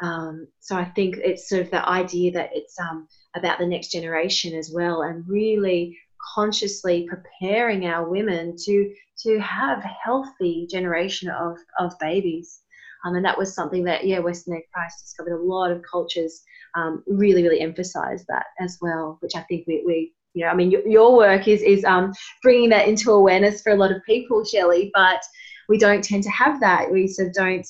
[0.00, 3.92] Um, so I think it's sort of the idea that it's um, about the next
[3.92, 5.96] generation as well, and really
[6.34, 12.60] consciously preparing our women to to have healthy generation of, of babies.
[13.04, 16.42] Um, and that was something that, yeah, Weston A Price discovered a lot of cultures
[16.74, 20.54] um, really, really emphasize that as well, which I think we, we you know, I
[20.54, 24.04] mean, your, your work is, is um, bringing that into awareness for a lot of
[24.04, 25.22] people, Shelley, but
[25.68, 26.92] we don't tend to have that.
[26.92, 27.66] We sort of don't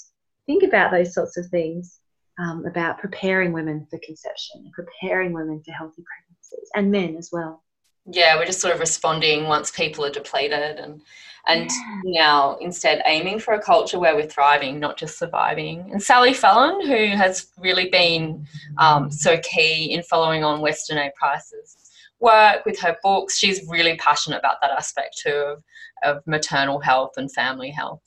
[0.47, 2.01] think about those sorts of things
[2.39, 7.31] um, about preparing women for conception, and preparing women for healthy pregnancies, and men as
[7.33, 7.63] well.
[8.07, 11.03] Yeah we're just sort of responding once people are depleted and
[11.49, 12.01] and yeah.
[12.05, 15.89] now instead aiming for a culture where we're thriving not just surviving.
[15.93, 18.47] And sally fallon who has really been
[18.79, 21.77] um, so key in following on weston a price's
[22.21, 25.63] work with her books she's really passionate about that aspect too of,
[26.03, 28.01] of maternal health and family health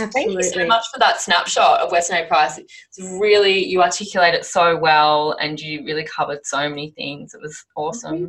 [0.00, 0.42] Absolutely.
[0.42, 2.58] Thank you so much for that snapshot of Weston A Price.
[2.58, 7.34] It's really, you articulate it so well and you really covered so many things.
[7.34, 8.28] It was awesome.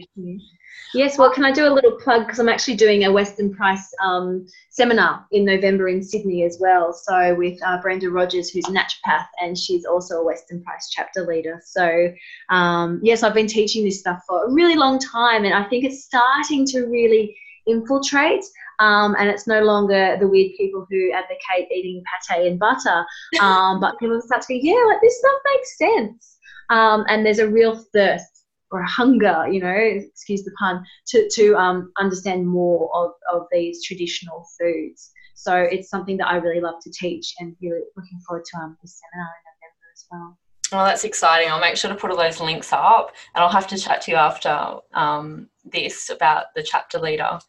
[0.93, 3.93] Yes, well, can I do a little plug because I'm actually doing a Weston Price
[4.01, 6.93] um, seminar in November in Sydney as well.
[6.93, 11.27] So with uh, Brenda Rogers, who's a naturopath, and she's also a Weston Price chapter
[11.27, 11.61] leader.
[11.63, 12.11] So
[12.49, 15.85] um, yes, I've been teaching this stuff for a really long time, and I think
[15.85, 18.43] it's starting to really infiltrate.
[18.79, 23.05] Um, and it's no longer the weird people who advocate eating pate and butter,
[23.41, 26.37] um, but people start to go, yeah, like this stuff makes sense.
[26.69, 31.55] Um, and there's a real thirst or hunger, you know, excuse the pun, to, to
[31.55, 35.11] um, understand more of, of these traditional foods.
[35.33, 38.77] So it's something that I really love to teach and really looking forward to um,
[38.81, 40.37] this seminar in November as well.
[40.71, 41.49] Well, that's exciting.
[41.49, 44.11] I'll make sure to put all those links up and I'll have to chat to
[44.11, 47.39] you after um, this about the chapter leader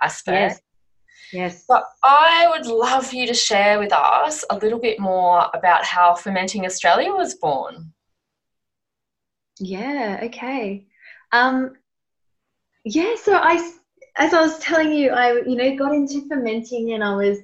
[0.00, 0.52] aspect.
[0.52, 0.60] Yes.
[1.32, 1.64] Yes.
[1.68, 5.84] But I would love for you to share with us a little bit more about
[5.84, 7.92] how Fermenting Australia was born.
[9.58, 10.86] Yeah, okay.
[11.32, 11.74] Um,
[12.84, 13.72] yeah, so I,
[14.16, 17.38] as I was telling you, I, you know, got into fermenting and I was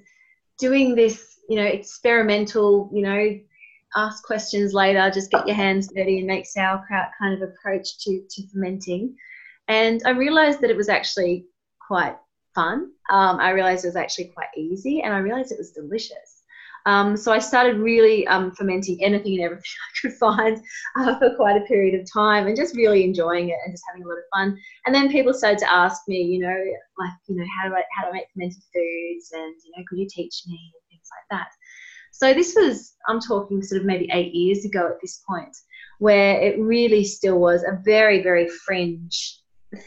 [0.59, 3.38] doing this, you know, experimental, you know,
[3.94, 8.22] ask questions later, just get your hands dirty and make sauerkraut kind of approach to,
[8.29, 9.14] to fermenting.
[9.68, 11.46] And I realized that it was actually
[11.87, 12.16] quite
[12.56, 12.90] fun.
[13.10, 16.42] Um, I realized it was actually quite easy and I realized it was delicious.
[16.86, 20.62] Um, so I started really um, fermenting anything and everything I could find
[20.96, 24.04] uh, for quite a period of time and just really enjoying it and just having
[24.04, 24.58] a lot of fun.
[24.86, 26.56] And then people started to ask me, you know,
[26.98, 29.84] like, you know, how do I, how do I make fermented foods and, you know,
[29.88, 31.48] could you teach me and things like that.
[32.12, 35.54] So this was, I'm talking sort of maybe eight years ago at this point,
[35.98, 39.40] where it really still was a very, very fringe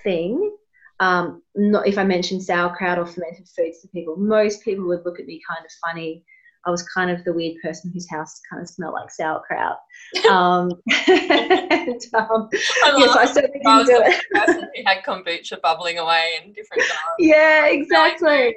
[0.04, 0.56] thing.
[1.00, 5.20] Um, not if I mentioned sauerkraut or fermented foods to people, most people would look
[5.20, 6.24] at me kind of funny
[6.66, 9.78] I was kind of the weird person whose house kind of smelled like sauerkraut.
[10.30, 10.72] Um,
[11.08, 14.24] and, um, I yes, I certainly didn't do it.
[14.34, 17.16] person who had kombucha bubbling away in different jars.
[17.20, 18.56] Yeah, exactly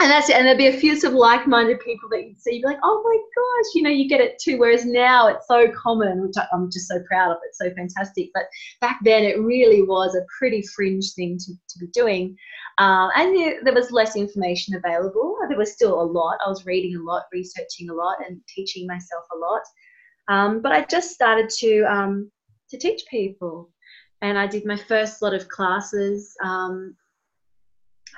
[0.00, 0.36] and that's it.
[0.36, 2.78] And there'd be a few sort of like-minded people that you'd see, you'd be like,
[2.82, 4.58] oh my gosh, you know, you get it too.
[4.58, 7.38] Whereas now it's so common, which I'm just so proud of.
[7.44, 8.30] It's so fantastic.
[8.32, 8.44] But
[8.80, 12.34] back then it really was a pretty fringe thing to, to be doing.
[12.78, 15.36] Uh, and there, there, was less information available.
[15.48, 16.38] There was still a lot.
[16.44, 19.62] I was reading a lot, researching a lot, and teaching myself a lot.
[20.28, 22.30] Um, but I just started to um,
[22.70, 23.68] to teach people,
[24.22, 26.96] and I did my first lot of classes um,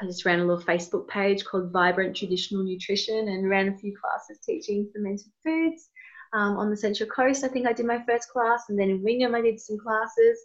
[0.02, 3.96] I just ran a little Facebook page called Vibrant Traditional Nutrition and ran a few
[3.96, 5.90] classes teaching fermented foods.
[6.32, 9.02] Um, on the Central Coast, I think I did my first class, and then in
[9.02, 10.44] Wingham, I did some classes.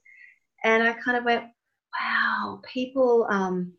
[0.63, 1.46] And I kind of went,
[2.00, 3.74] wow, people um,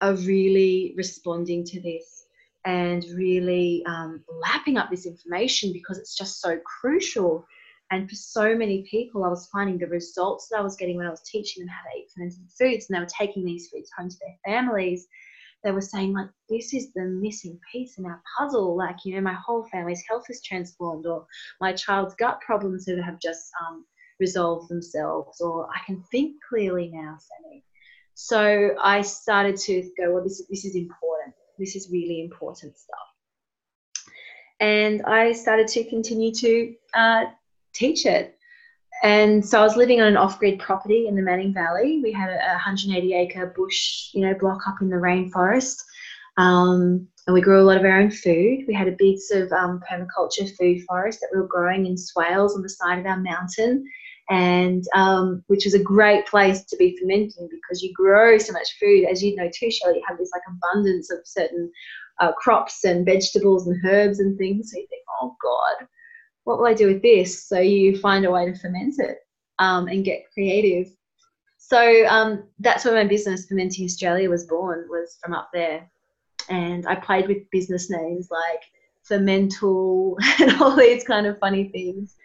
[0.00, 2.24] are really responding to this
[2.64, 7.46] and really um, lapping up this information because it's just so crucial
[7.92, 11.06] and for so many people, I was finding the results that I was getting when
[11.06, 13.90] I was teaching them how to eat fermented foods, and they were taking these foods
[13.96, 15.06] home to their families.
[15.62, 18.74] They were saying, like, this is the missing piece in our puzzle.
[18.76, 21.26] Like, you know, my whole family's health is transformed, or
[21.60, 23.84] my child's gut problems have just um,
[24.18, 27.62] resolved themselves, or I can think clearly now, Sammy.
[28.14, 31.34] So I started to go, well, this, this is important.
[31.58, 32.98] This is really important stuff.
[34.60, 37.24] And I started to continue to uh,
[37.72, 38.38] teach it.
[39.02, 42.00] And so I was living on an off-grid property in the Manning Valley.
[42.02, 45.82] We had a 180 acre bush, you know, block up in the rainforest.
[46.36, 48.64] Um, and we grew a lot of our own food.
[48.66, 51.96] We had a big sort of um, permaculture food forest that we were growing in
[51.96, 53.84] swales on the side of our mountain,
[54.28, 58.76] and um, which was a great place to be fermenting because you grow so much
[58.80, 59.04] food.
[59.04, 61.70] As you know too, Shelley, you have this like abundance of certain
[62.20, 64.72] uh, crops and vegetables and herbs and things.
[64.72, 65.86] So you think, oh God,
[66.44, 67.44] what will I do with this?
[67.44, 69.18] So you find a way to ferment it
[69.58, 70.92] um, and get creative.
[71.58, 75.88] So um, that's where my business, Fermenting Australia, was born, was from up there.
[76.48, 78.62] And I played with business names like
[79.04, 82.16] Fermental and all these kind of funny things.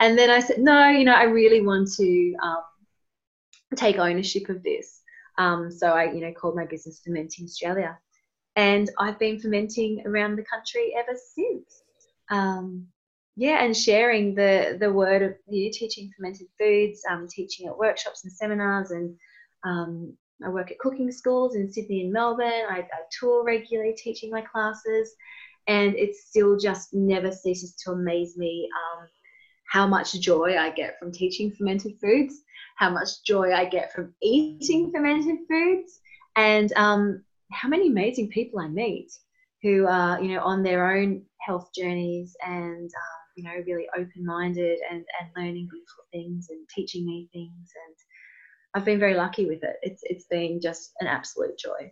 [0.00, 2.64] And then I said, no, you know, I really want to um,
[3.76, 5.02] take ownership of this.
[5.38, 7.98] Um, so I, you know, called my business Fermenting Australia.
[8.56, 11.82] And I've been fermenting around the country ever since.
[12.30, 12.86] Um,
[13.40, 17.78] yeah, and sharing the the word of you know, teaching fermented foods, um, teaching at
[17.78, 19.16] workshops and seminars, and
[19.64, 22.66] um, I work at cooking schools in Sydney and Melbourne.
[22.68, 25.14] I, I, tour regularly teaching my classes,
[25.68, 29.08] and it still just never ceases to amaze me um,
[29.72, 32.42] how much joy I get from teaching fermented foods,
[32.76, 35.98] how much joy I get from eating fermented foods,
[36.36, 39.10] and um, how many amazing people I meet
[39.62, 44.24] who are you know on their own health journeys and um, you know, really open
[44.24, 47.72] minded and, and learning beautiful things and teaching me things.
[47.86, 47.96] And
[48.74, 49.76] I've been very lucky with it.
[49.82, 51.90] It's, it's been just an absolute joy.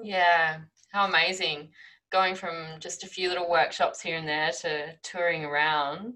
[0.00, 0.58] Yeah,
[0.92, 1.70] how amazing.
[2.12, 6.14] Going from just a few little workshops here and there to touring around.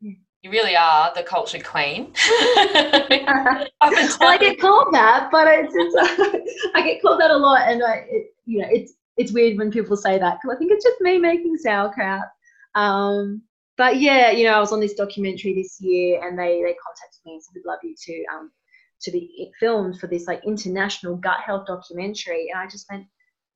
[0.00, 2.12] You really are the culture queen.
[2.56, 7.82] well, I get called that, but it's, it's I get called that a lot, and
[7.82, 10.84] I, it, you know, it's it's weird when people say that because I think it's
[10.84, 12.22] just me making sauerkraut.
[12.76, 13.42] Um,
[13.78, 17.20] but yeah, you know, I was on this documentary this year, and they they contacted
[17.24, 18.50] me and said, "We'd love you to um
[19.02, 23.06] to be filmed for this like international gut health documentary." And I just went,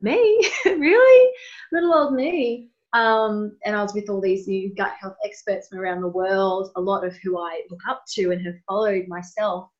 [0.00, 1.32] "Me, really,
[1.72, 5.80] little old me." Um, and I was with all these new gut health experts from
[5.80, 9.70] around the world, a lot of who I look up to and have followed myself.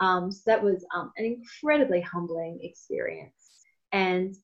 [0.00, 3.66] Um, so that was um, an incredibly humbling experience.
[3.92, 4.34] And,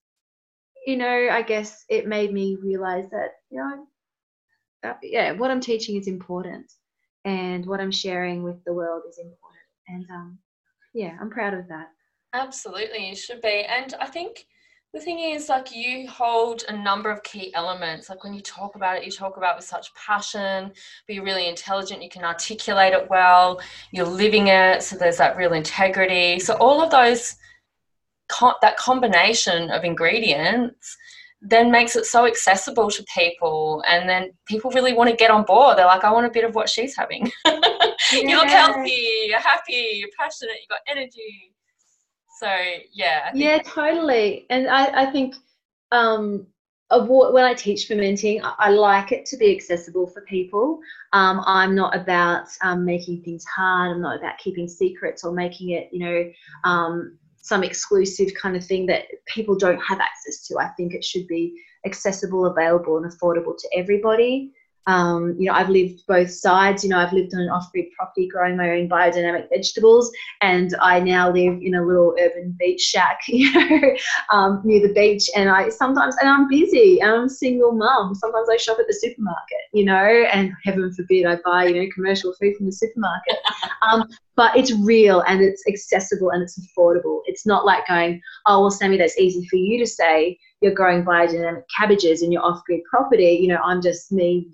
[0.87, 3.87] you know, I guess it made me realize that, you know,
[4.85, 6.72] uh, yeah, what I'm teaching is important.
[7.24, 9.68] and what I'm sharing with the world is important.
[9.89, 10.39] And um,
[10.95, 11.89] yeah, I'm proud of that.
[12.33, 13.64] Absolutely, you should be.
[13.64, 14.47] And I think
[14.95, 18.09] the thing is, like, you hold a number of key elements.
[18.09, 20.72] Like, when you talk about it, you talk about with such passion,
[21.07, 23.61] but you're really intelligent, you can articulate it well,
[23.93, 26.39] you're living it, so there's that real integrity.
[26.39, 27.37] So, all of those,
[28.62, 30.97] that combination of ingredients
[31.41, 35.45] then makes it so accessible to people and then people really want to get on
[35.45, 35.78] board.
[35.78, 37.30] They're like i want a bit of what she's having.
[38.12, 41.53] You look healthy you're happy you're passionate you've got energy.
[42.41, 42.49] So
[42.93, 44.47] yeah yeah totally.
[44.49, 45.34] And i, I think
[45.93, 46.47] um
[46.91, 50.80] when I teach fermenting, I like it to be accessible for people.
[51.12, 53.91] Um, I'm not about um, making things hard.
[53.91, 56.30] I'm not about keeping secrets or making it, you know,
[56.64, 57.18] um,
[57.49, 60.59] some exclusive kind of thing that people don't have access to.
[60.59, 61.55] I think it should be
[61.87, 64.53] accessible, available, and affordable to everybody.
[64.87, 66.83] Um, you know, I've lived both sides.
[66.83, 70.99] You know, I've lived on an off-grid property growing my own biodynamic vegetables, and I
[70.99, 73.97] now live in a little urban beach shack, you know,
[74.33, 75.29] um, near the beach.
[75.37, 78.15] And I sometimes, and I'm busy, and I'm a single mum.
[78.15, 81.89] Sometimes I shop at the supermarket, you know, and heaven forbid I buy, you know,
[81.95, 83.37] commercial food from the supermarket.
[83.81, 87.22] Um, but it's real and it's accessible and it's affordable.
[87.24, 90.39] It's not like going, oh, well, Sammy, that's easy for you to say.
[90.61, 93.36] You're growing biodynamic cabbages in your off-grid property.
[93.43, 94.49] You know, I'm just me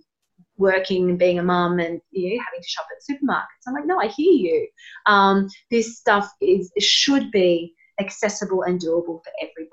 [0.56, 3.66] working and being a mum and you know having to shop at supermarkets.
[3.68, 4.66] I'm like, no, I hear you.
[5.04, 9.68] Um, this stuff is should be accessible and doable for everybody.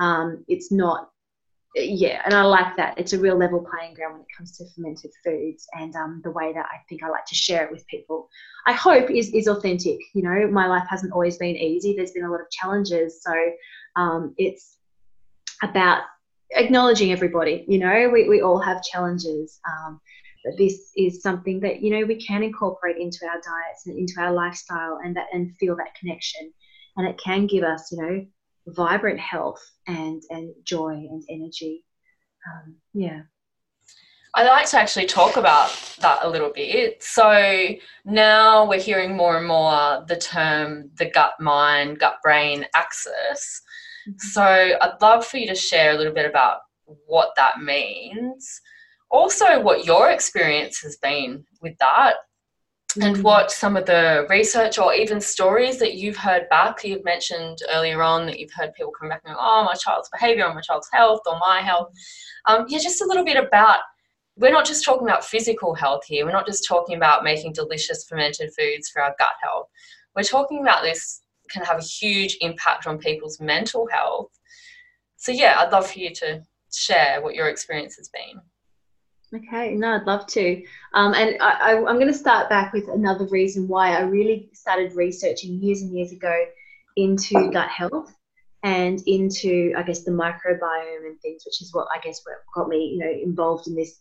[0.00, 1.10] Um, it's not,
[1.74, 2.96] yeah, and I like that.
[2.98, 6.30] It's a real level playing ground when it comes to fermented foods and um, the
[6.30, 8.28] way that I think I like to share it with people.
[8.66, 9.98] I hope is is authentic.
[10.14, 11.94] You know, my life hasn't always been easy.
[11.96, 13.34] There's been a lot of challenges, so
[13.96, 14.78] um, it's
[15.62, 16.02] about
[16.52, 17.64] acknowledging everybody.
[17.66, 19.58] You know, we, we all have challenges.
[19.68, 20.00] Um,
[20.44, 24.14] but this is something that you know we can incorporate into our diets and into
[24.18, 26.52] our lifestyle, and that and feel that connection,
[26.96, 28.26] and it can give us you know
[28.66, 31.84] vibrant health and and joy and energy.
[32.46, 33.22] Um, yeah.
[34.36, 37.02] I'd like to actually talk about that a little bit.
[37.04, 37.68] So
[38.04, 43.62] now we're hearing more and more the term the gut mind, gut brain axis.
[44.18, 46.58] So I'd love for you to share a little bit about
[47.06, 48.60] what that means.
[49.10, 52.16] Also, what your experience has been with that,
[53.00, 53.22] and mm.
[53.22, 56.84] what some of the research or even stories that you've heard back.
[56.84, 60.08] You've mentioned earlier on that you've heard people come back and go, "Oh, my child's
[60.10, 61.92] behaviour, or my child's health, or my health."
[62.46, 63.80] Um, yeah, just a little bit about.
[64.36, 66.24] We're not just talking about physical health here.
[66.26, 69.68] We're not just talking about making delicious fermented foods for our gut health.
[70.16, 74.30] We're talking about this can have a huge impact on people's mental health.
[75.16, 76.42] So, yeah, I'd love for you to
[76.72, 78.40] share what your experience has been.
[79.34, 80.62] Okay, no, I'd love to.
[80.92, 84.94] Um, and I, I'm going to start back with another reason why I really started
[84.94, 86.44] researching years and years ago
[86.96, 88.14] into gut health
[88.62, 92.68] and into, I guess, the microbiome and things, which is what I guess what got
[92.68, 93.98] me, you know, involved in this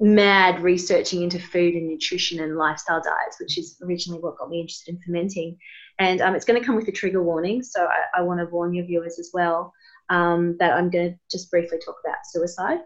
[0.00, 4.60] mad researching into food and nutrition and lifestyle diets, which is originally what got me
[4.60, 5.56] interested in fermenting.
[6.00, 7.62] And um, it's going to come with a trigger warning.
[7.62, 9.72] So I, I want to warn your viewers as well
[10.10, 12.80] um, that I'm going to just briefly talk about suicide.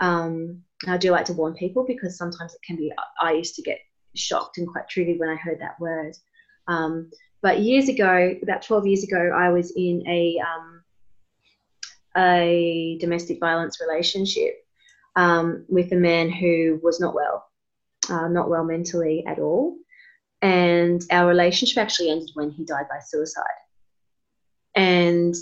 [0.00, 3.62] Um, I do like to warn people because sometimes it can be, I used to
[3.62, 3.78] get
[4.14, 6.16] shocked and quite triggered when I heard that word.
[6.68, 7.10] Um,
[7.42, 10.82] but years ago, about 12 years ago, I was in a, um,
[12.16, 14.64] a domestic violence relationship
[15.16, 17.46] um, with a man who was not well,
[18.08, 19.76] uh, not well mentally at all
[20.42, 23.44] and our relationship actually ended when he died by suicide.
[24.74, 25.34] And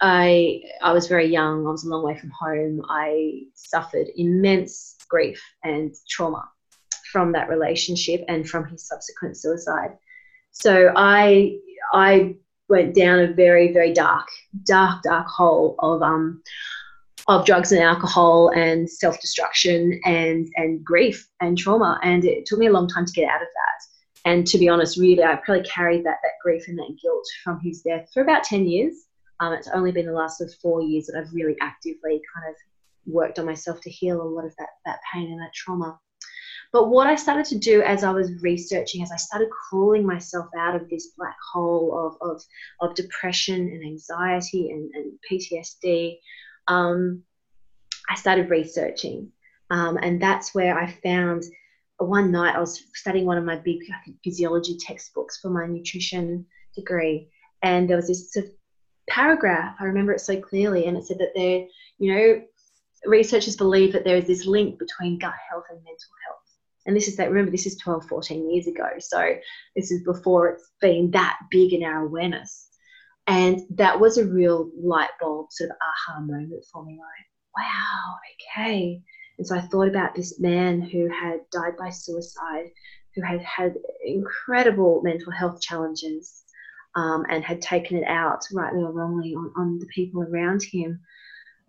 [0.00, 1.66] I I was very young.
[1.66, 2.82] I was a long way from home.
[2.88, 6.48] I suffered immense grief and trauma
[7.10, 9.96] from that relationship and from his subsequent suicide.
[10.52, 11.58] So I
[11.92, 12.36] I
[12.68, 14.28] went down a very very dark
[14.64, 16.42] dark dark hole of um
[17.28, 21.98] of drugs and alcohol and self destruction and and grief and trauma.
[22.02, 24.30] And it took me a long time to get out of that.
[24.30, 27.60] And to be honest, really, I probably carried that, that grief and that guilt from
[27.60, 28.94] his death for about 10 years.
[29.40, 32.54] Um, it's only been the last of four years that I've really actively kind of
[33.06, 35.98] worked on myself to heal a lot of that, that pain and that trauma.
[36.72, 40.46] But what I started to do as I was researching, as I started crawling myself
[40.58, 42.42] out of this black hole of, of,
[42.80, 46.18] of depression and anxiety and, and PTSD,
[46.68, 47.22] um,
[48.08, 49.30] I started researching.
[49.70, 51.44] Um, and that's where I found
[51.98, 53.78] one night I was studying one of my big
[54.22, 57.30] physiology textbooks for my nutrition degree,
[57.62, 58.36] and there was this
[59.08, 59.76] paragraph.
[59.80, 61.66] I remember it so clearly, and it said that there,
[61.98, 62.42] you know,
[63.04, 66.36] researchers believe that there is this link between gut health and mental health.
[66.86, 68.88] And this is that, remember, this is 12, 14 years ago.
[68.98, 69.34] So
[69.74, 72.68] this is before it's been that big in our awareness.
[73.26, 78.14] And that was a real light bulb sort of aha moment for me like, wow,
[78.56, 79.02] okay.
[79.38, 82.70] And so I thought about this man who had died by suicide,
[83.14, 86.42] who had had incredible mental health challenges
[86.96, 90.98] um, and had taken it out, rightly or wrongly, on, on the people around him.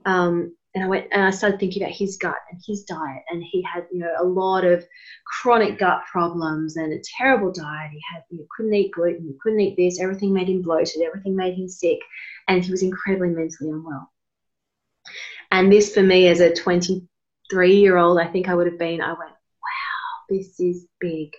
[0.06, 3.44] Um, and I went and I started thinking about his gut and his diet, and
[3.44, 4.86] he had you know a lot of
[5.26, 7.92] chronic gut problems and a terrible diet.
[7.92, 10.00] He had you know, couldn't eat gluten, he couldn't eat this.
[10.00, 12.00] Everything made him bloated, everything made him sick,
[12.48, 14.12] and he was incredibly mentally unwell.
[15.52, 19.02] And this for me as a 23 year old, I think I would have been.
[19.02, 21.32] I went, wow, this is big.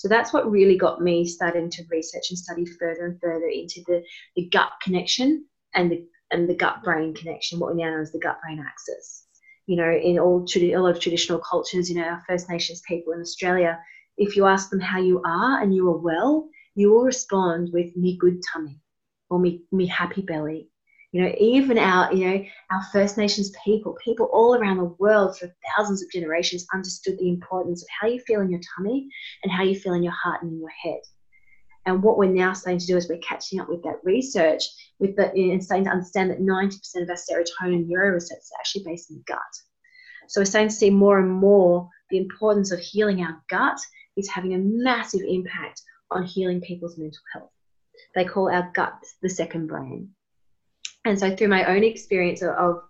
[0.00, 3.82] So that's what really got me starting to research and study further and further into
[3.86, 4.02] the,
[4.34, 5.44] the gut connection
[5.74, 8.64] and the and the gut brain connection, what we now know as the gut brain
[8.66, 9.26] axis.
[9.66, 13.12] You know, in all a lot of traditional cultures, you know, our First Nations people
[13.12, 13.78] in Australia,
[14.16, 17.94] if you ask them how you are and you are well, you will respond with
[17.94, 18.80] me good tummy
[19.28, 20.69] or me, me happy belly.
[21.12, 25.36] You know, even our, you know, our First Nations people, people all around the world
[25.36, 29.08] for thousands of generations understood the importance of how you feel in your tummy
[29.42, 31.00] and how you feel in your heart and in your head.
[31.86, 34.62] And what we're now starting to do is we're catching up with that research
[35.00, 39.10] with the, and starting to understand that 90% of our serotonin neuroreceptors are actually based
[39.10, 39.38] in the gut.
[40.28, 43.80] So we're starting to see more and more the importance of healing our gut
[44.16, 47.50] is having a massive impact on healing people's mental health.
[48.14, 50.10] They call our gut the second brain.
[51.04, 52.82] And so through my own experience of, of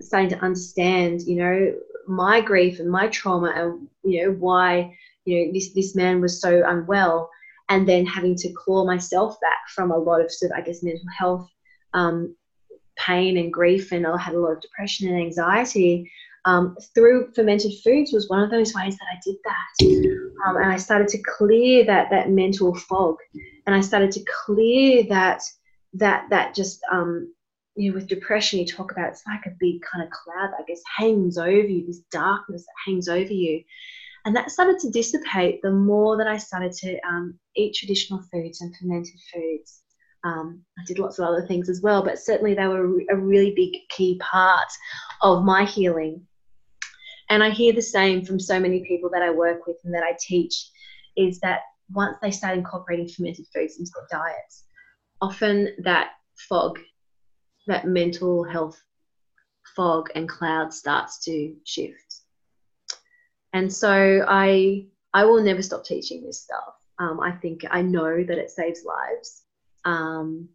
[0.00, 1.74] starting to understand, you know,
[2.06, 4.94] my grief and my trauma and you know why
[5.24, 7.30] you know this this man was so unwell
[7.70, 10.82] and then having to claw myself back from a lot of sort of I guess
[10.82, 11.48] mental health
[11.94, 12.34] um,
[12.96, 16.10] pain and grief, and I had a lot of depression and anxiety.
[16.46, 20.70] Um, through fermented foods was one of those ways that I did that, um, and
[20.70, 23.16] I started to clear that that mental fog,
[23.66, 25.42] and I started to clear that
[25.94, 27.32] that that just um,
[27.76, 30.60] you know with depression you talk about it's like a big kind of cloud that
[30.60, 33.62] I guess hangs over you, this darkness that hangs over you,
[34.24, 38.60] and that started to dissipate the more that I started to um, eat traditional foods
[38.60, 39.82] and fermented foods.
[40.24, 43.52] Um, I did lots of other things as well, but certainly they were a really
[43.54, 44.68] big key part
[45.20, 46.26] of my healing.
[47.28, 50.02] And I hear the same from so many people that I work with and that
[50.02, 50.70] I teach
[51.16, 51.60] is that
[51.92, 54.64] once they start incorporating fermented foods into their diets,
[55.20, 56.12] often that
[56.48, 56.78] fog,
[57.66, 58.80] that mental health
[59.76, 62.20] fog and cloud starts to shift.
[63.52, 66.74] And so I I will never stop teaching this stuff.
[66.98, 69.42] Um, I think I know that it saves lives.
[69.84, 70.48] Um,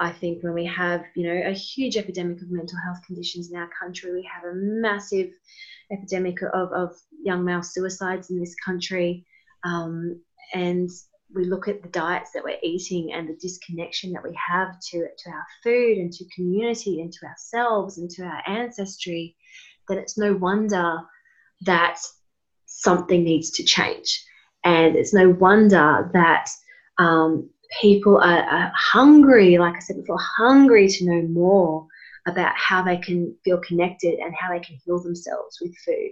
[0.00, 3.58] I think when we have, you know, a huge epidemic of mental health conditions in
[3.58, 5.30] our country, we have a massive
[5.90, 9.24] epidemic of, of young male suicides in this country.
[9.64, 10.20] Um,
[10.54, 10.88] and
[11.34, 14.98] we look at the diets that we're eating and the disconnection that we have to,
[14.98, 19.36] to our food and to community and to ourselves and to our ancestry,
[19.88, 21.00] then it's no wonder
[21.62, 21.98] that
[22.66, 24.24] something needs to change.
[24.64, 26.50] And it's no wonder that
[26.98, 27.50] um,
[27.80, 31.86] people are, are hungry, like I said before, hungry to know more
[32.26, 36.10] about how they can feel connected and how they can heal themselves with food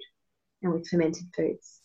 [0.63, 1.76] and with fermented foods.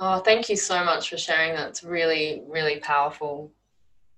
[0.00, 3.52] Oh, thank you so much for sharing That's really, really powerful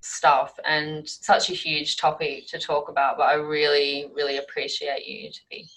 [0.01, 3.19] stuff and such a huge topic to talk about.
[3.19, 5.69] But I really, really appreciate you to be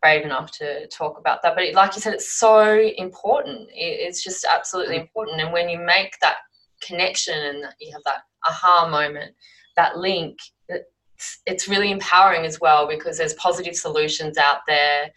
[0.00, 1.54] brave enough to talk about that.
[1.54, 3.68] But like you said, it's so important.
[3.72, 5.40] It's just absolutely important.
[5.40, 6.36] And when you make that
[6.82, 9.34] connection and you have that aha moment,
[9.76, 10.38] that link,
[10.68, 15.10] it's, it's really empowering as well because there's positive solutions out there.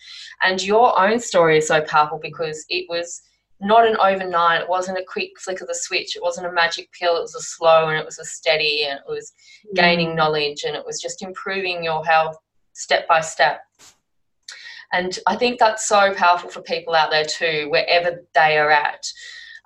[0.44, 3.22] And your own story is so powerful because it was
[3.60, 6.92] not an overnight, it wasn't a quick flick of the switch, it wasn't a magic
[6.92, 9.34] pill, it was a slow and it was a steady and it was
[9.74, 10.16] gaining mm.
[10.16, 12.38] knowledge and it was just improving your health
[12.74, 13.62] step by step.
[14.94, 19.06] And I think that's so powerful for people out there too, wherever they are at.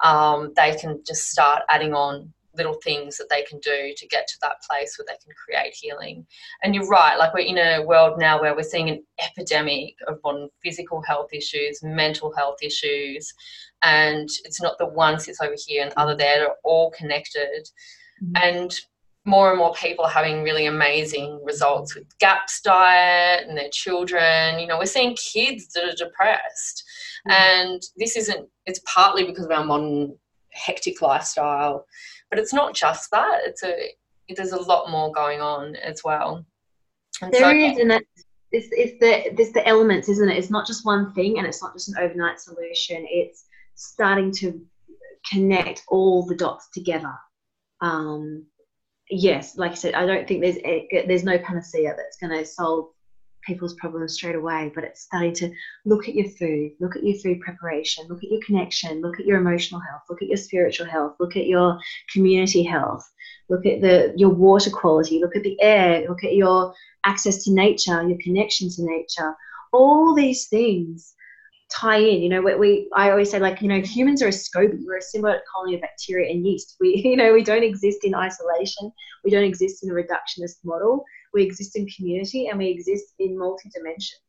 [0.03, 4.27] Um, they can just start adding on little things that they can do to get
[4.27, 6.25] to that place where they can create healing.
[6.63, 10.19] And you're right, like we're in a world now where we're seeing an epidemic of
[10.23, 13.33] modern physical health issues, mental health issues,
[13.83, 17.67] and it's not the one sits over here and the other there, they're all connected.
[18.23, 18.35] Mm-hmm.
[18.35, 18.79] And
[19.25, 24.59] more and more people are having really amazing results with GAPS diet and their children.
[24.59, 26.83] You know, we're seeing kids that are depressed.
[27.29, 27.33] Mm.
[27.33, 30.15] And this isn't, it's partly because of our modern
[30.53, 31.85] hectic lifestyle,
[32.29, 33.41] but it's not just that.
[33.45, 33.91] It's a,
[34.35, 36.45] there's a lot more going on as well.
[37.21, 40.37] And there so, is, and it's, it's the there's the elements, isn't it?
[40.37, 43.05] It's not just one thing, and it's not just an overnight solution.
[43.09, 43.45] It's
[43.75, 44.61] starting to
[45.29, 47.13] connect all the dots together.
[47.81, 48.45] Um,
[49.09, 50.57] yes, like I said, I don't think there's
[51.07, 52.89] there's no panacea that's going to solve
[53.43, 55.51] people's problems straight away, but it's starting to
[55.85, 59.25] look at your food, look at your food preparation, look at your connection, look at
[59.25, 61.79] your emotional health, look at your spiritual health, look at your
[62.13, 63.03] community health,
[63.49, 67.51] look at the your water quality, look at the air, look at your access to
[67.51, 69.35] nature, your connection to nature.
[69.73, 71.15] All these things
[71.71, 72.21] tie in.
[72.21, 74.85] You know, we, we I always say like, you know, humans are a SCOBY.
[74.85, 76.77] We're a symbiotic colony of bacteria and yeast.
[76.79, 78.91] We, you know, we don't exist in isolation.
[79.23, 81.03] We don't exist in a reductionist model.
[81.33, 84.21] We exist in community and we exist in multi dimensions.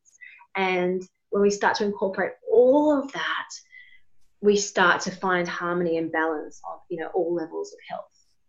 [0.54, 3.48] And when we start to incorporate all of that,
[4.40, 8.04] we start to find harmony and balance on, you know, all levels of health.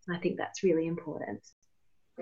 [0.09, 1.39] I think that's really important.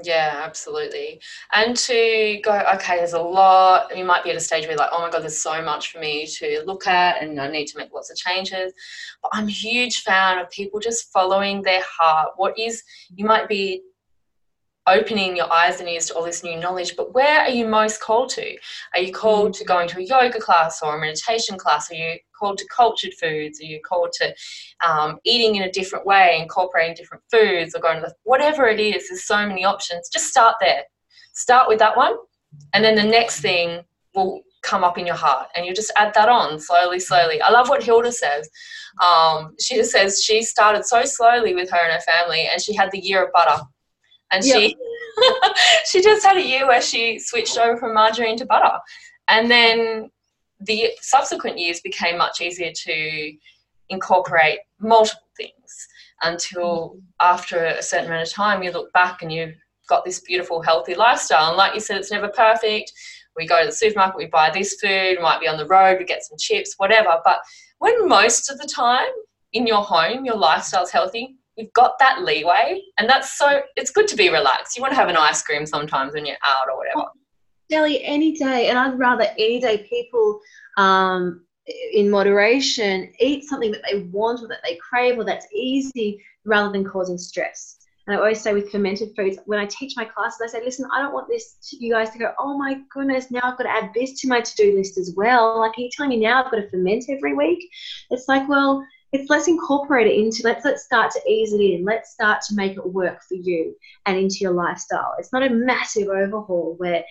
[0.03, 1.21] Yeah, absolutely.
[1.51, 3.95] And to go, okay, there's a lot.
[3.95, 5.91] You might be at a stage where you're like, oh my God, there's so much
[5.91, 8.73] for me to look at and I need to make lots of changes.
[9.21, 12.29] But I'm a huge fan of people just following their heart.
[12.37, 12.83] What is,
[13.15, 13.83] you might be
[14.87, 18.01] opening your eyes and ears to all this new knowledge, but where are you most
[18.01, 18.57] called to?
[18.95, 19.59] Are you called mm-hmm.
[19.59, 21.91] to going to a yoga class or a meditation class?
[21.91, 23.61] Are you called to cultured foods?
[23.61, 24.33] or you're called to
[24.87, 28.79] um, eating in a different way, incorporating different foods, or going to the, whatever it
[28.79, 29.07] is?
[29.07, 30.09] There's so many options.
[30.09, 30.83] Just start there.
[31.33, 32.15] Start with that one,
[32.73, 33.83] and then the next thing
[34.15, 37.49] will come up in your heart and you just add that on slowly slowly i
[37.49, 38.47] love what hilda says
[39.01, 42.75] um, she just says she started so slowly with her and her family and she
[42.75, 43.59] had the year of butter
[44.31, 44.55] and yep.
[44.55, 44.77] she
[45.85, 48.77] she just had a year where she switched over from margarine to butter
[49.27, 50.09] and then
[50.61, 53.33] the subsequent years became much easier to
[53.89, 55.87] incorporate multiple things
[56.23, 59.55] until after a certain amount of time you look back and you've
[59.87, 61.49] got this beautiful healthy lifestyle.
[61.49, 62.93] And like you said it's never perfect.
[63.35, 66.05] We go to the supermarket we buy this food might be on the road we
[66.05, 67.19] get some chips whatever.
[67.23, 67.39] But
[67.79, 69.09] when most of the time
[69.53, 72.81] in your home your lifestyle's healthy you've got that leeway.
[72.97, 74.77] And that's so it's good to be relaxed.
[74.77, 77.11] You want to have an ice cream sometimes when you're out or whatever
[77.71, 80.39] Deli, any day and i'd rather any day people
[80.77, 81.41] um,
[81.93, 86.71] in moderation eat something that they want or that they crave or that's easy rather
[86.71, 90.41] than causing stress and I always say with fermented foods, when I teach my classes,
[90.43, 93.29] I say, listen, I don't want this to, you guys to go, oh my goodness,
[93.29, 95.59] now I've got to add this to my to-do list as well.
[95.59, 97.69] Like, are you telling me now I've got to ferment every week?
[98.09, 101.83] It's like, well, it's let's incorporate it into let's let's start to ease it in
[101.83, 105.49] let's start to make it work for you and into your lifestyle it's not a
[105.49, 107.03] massive overhaul where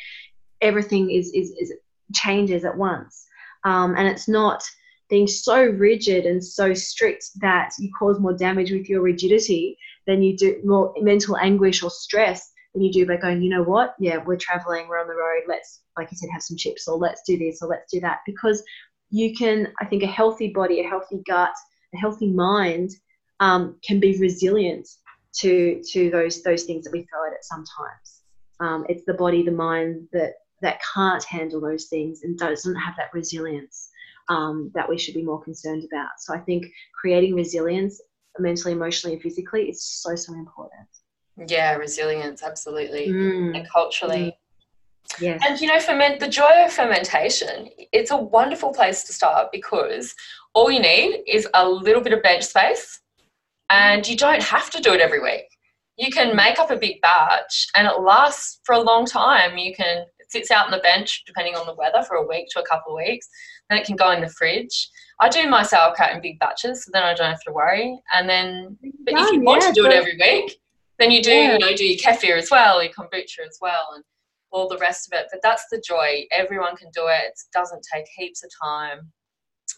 [0.61, 1.73] everything is is, is
[2.15, 3.27] changes at once.
[3.65, 4.63] Um, and it's not
[5.09, 10.23] being so rigid and so strict that you cause more damage with your rigidity than
[10.23, 13.95] you do more mental anguish or stress than you do by going you know what?
[13.99, 16.97] Yeah we're traveling we're on the road let's like you said have some chips or
[16.97, 18.19] let's do this or let's do that.
[18.27, 18.63] Because
[19.13, 21.53] you can i think a healthy body a healthy gut
[21.95, 22.91] a healthy mind
[23.41, 24.87] um, can be resilient
[25.33, 28.23] to to those those things that we throw at it sometimes.
[28.61, 32.95] Um, it's the body, the mind that that can't handle those things and doesn't have
[32.97, 33.91] that resilience
[34.29, 36.11] um, that we should be more concerned about.
[36.19, 36.67] So I think
[36.99, 38.01] creating resilience
[38.39, 40.89] mentally, emotionally, and physically is so so important.
[41.47, 43.57] Yeah, resilience, absolutely, mm.
[43.57, 44.19] and culturally.
[44.19, 44.33] Mm.
[45.21, 45.43] Yes.
[45.47, 50.15] And you know, ferment the joy of fermentation, it's a wonderful place to start because
[50.55, 53.01] all you need is a little bit of bench space
[53.71, 55.47] and you don't have to do it every week.
[55.97, 59.59] You can make up a big batch and it lasts for a long time.
[59.59, 62.61] You can sits out on the bench depending on the weather for a week to
[62.61, 63.29] a couple of weeks.
[63.69, 64.89] Then it can go in the fridge.
[65.21, 67.99] I do my sauerkraut in big batches, so then I don't have to worry.
[68.15, 70.61] And then, but if you want to do it every week,
[70.99, 71.53] then you do, yeah.
[71.53, 74.05] you know, do your kefir as well, your kombucha as well, and
[74.51, 75.27] all the rest of it.
[75.31, 76.27] But that's the joy.
[76.31, 77.27] Everyone can do it.
[77.27, 79.11] It doesn't take heaps of time.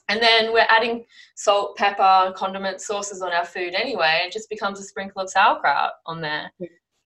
[0.09, 1.05] And then we're adding
[1.37, 4.23] salt, pepper, condiment sauces on our food anyway.
[4.25, 6.51] It just becomes a sprinkle of sauerkraut on there.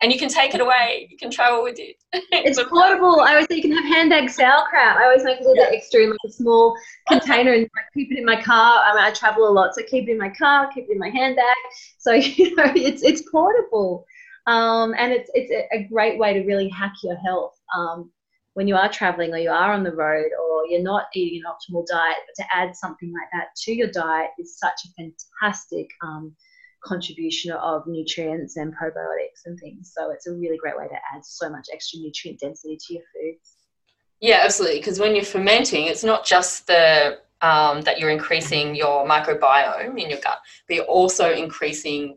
[0.03, 1.09] And you can take it away.
[1.11, 1.97] You can travel with it.
[2.13, 3.21] it's portable.
[3.21, 4.99] I always say you can have handbag sauerkraut.
[4.99, 5.71] I always make a little yeah.
[5.71, 6.77] bit extra in like a small
[7.09, 8.83] container and keep it in my car.
[8.85, 10.99] I mean, I travel a lot, so keep it in my car, keep it in
[10.99, 11.57] my handbag.
[11.99, 14.05] So you know, it's it's portable,
[14.47, 17.59] um, and it's it's a great way to really hack your health.
[17.75, 18.11] Um,
[18.57, 21.53] when you are traveling or you are on the road or you're not eating an
[21.53, 25.03] optimal diet, but to add something like that to your diet is such a
[25.43, 26.35] fantastic um,
[26.85, 29.93] contribution of nutrients and probiotics and things.
[29.97, 33.03] So it's a really great way to add so much extra nutrient density to your
[33.13, 33.57] foods.
[34.21, 34.79] Yeah, absolutely.
[34.79, 40.09] Because when you're fermenting, it's not just the um, that you're increasing your microbiome in
[40.09, 42.17] your gut, but you're also increasing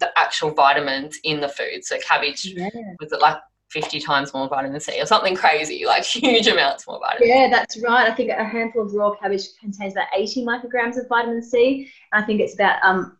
[0.00, 1.84] the actual vitamins in the food.
[1.84, 2.68] So cabbage, yeah.
[3.00, 3.38] was it like
[3.70, 7.80] 50 times more vitamin C or something crazy, like huge amounts more vitamin Yeah, that's
[7.80, 8.10] right.
[8.10, 11.90] I think a handful of raw cabbage contains about 80 micrograms of vitamin C.
[12.12, 13.16] I think it's about um,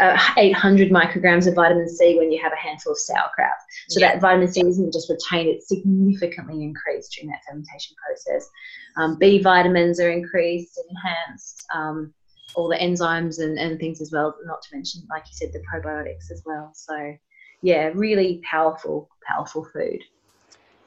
[0.00, 3.50] uh, 800 micrograms of vitamin C when you have a handful of sauerkraut.
[3.88, 4.12] So yeah.
[4.12, 8.48] that vitamin C isn't just retained, it's significantly increased during that fermentation process.
[8.96, 12.12] Um, B vitamins are increased, enhanced, um,
[12.54, 15.62] all the enzymes and, and things as well, not to mention, like you said, the
[15.72, 16.72] probiotics as well.
[16.74, 17.16] So,
[17.62, 20.02] yeah, really powerful, powerful food.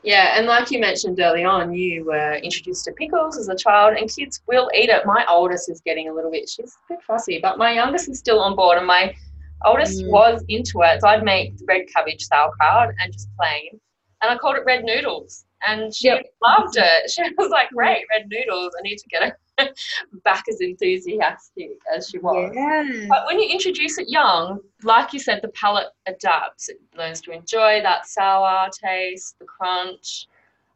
[0.03, 3.95] Yeah, and like you mentioned early on, you were introduced to pickles as a child,
[3.97, 5.05] and kids will eat it.
[5.05, 8.19] My oldest is getting a little bit, she's a bit fussy, but my youngest is
[8.19, 9.15] still on board, and my
[9.63, 10.09] oldest mm.
[10.09, 11.01] was into it.
[11.01, 13.79] So I'd make red cabbage sauerkraut and just plain,
[14.21, 16.25] and I called it red noodles, and she yep.
[16.41, 17.09] loved it.
[17.11, 18.73] She was like, "Great, red noodles!
[18.77, 19.33] I need to get it
[20.23, 23.07] back as enthusiastic as she was." Yeah.
[23.09, 26.69] But when you introduce it young, like you said, the palate adapts.
[26.69, 30.27] It learns to enjoy that sour taste, the crunch,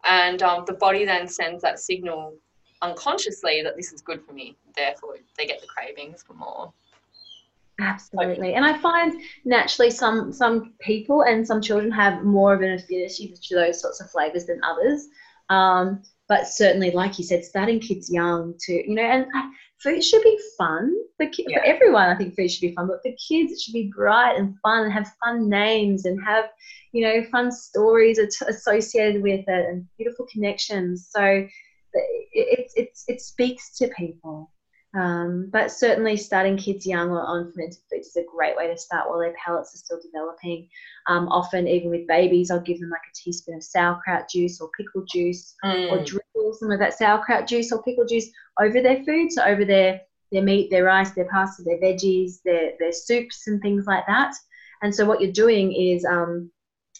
[0.03, 2.35] and um, the body then sends that signal
[2.81, 4.55] unconsciously that this is good for me.
[4.75, 6.71] Therefore, they get the cravings for more.
[7.79, 8.55] Absolutely.
[8.55, 13.35] And I find naturally some some people and some children have more of an affinity
[13.39, 15.07] to those sorts of flavors than others.
[15.49, 19.47] Um, but certainly, like you said, starting kids young to, you know, and uh,
[19.81, 21.59] food should be fun for, ki- yeah.
[21.59, 22.09] for everyone.
[22.09, 24.83] I think food should be fun, but for kids, it should be bright and fun
[24.83, 26.45] and have fun names and have,
[26.91, 31.07] you know, fun stories associated with it and beautiful connections.
[31.09, 31.47] So it,
[32.33, 34.51] it, it, it speaks to people.
[34.95, 39.09] Um, but certainly, starting kids young on fermented foods is a great way to start
[39.09, 40.69] while their palates are still developing.
[41.07, 44.69] Um, often, even with babies, I'll give them like a teaspoon of sauerkraut juice or
[44.77, 45.91] pickle juice, mm.
[45.91, 48.29] or drizzle some of that sauerkraut juice or pickle juice
[48.59, 52.71] over their food, so over their their meat, their rice, their pasta, their veggies, their
[52.79, 54.33] their soups, and things like that.
[54.81, 56.49] And so, what you're doing is um,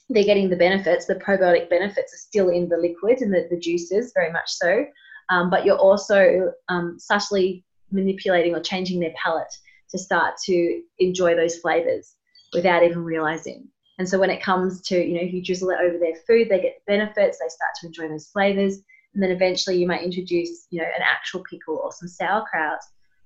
[0.09, 1.05] they're getting the benefits.
[1.05, 4.85] The probiotic benefits are still in the liquid and the, the juices, very much so.
[5.29, 9.53] Um, but you're also um, subtly manipulating or changing their palate
[9.89, 12.15] to start to enjoy those flavors
[12.53, 13.67] without even realizing.
[13.99, 16.49] And so when it comes to, you know, if you drizzle it over their food,
[16.49, 18.79] they get the benefits, they start to enjoy those flavors.
[19.13, 22.79] And then eventually you might introduce, you know, an actual pickle or some sauerkraut.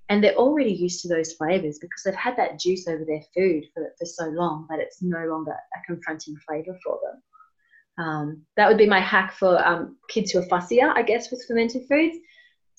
[0.10, 3.66] And they're already used to those flavors because they've had that juice over their food
[3.74, 8.06] for, for so long that it's no longer a confronting flavor for them.
[8.06, 11.44] Um, that would be my hack for um, kids who are fussier, I guess, with
[11.48, 12.18] fermented foods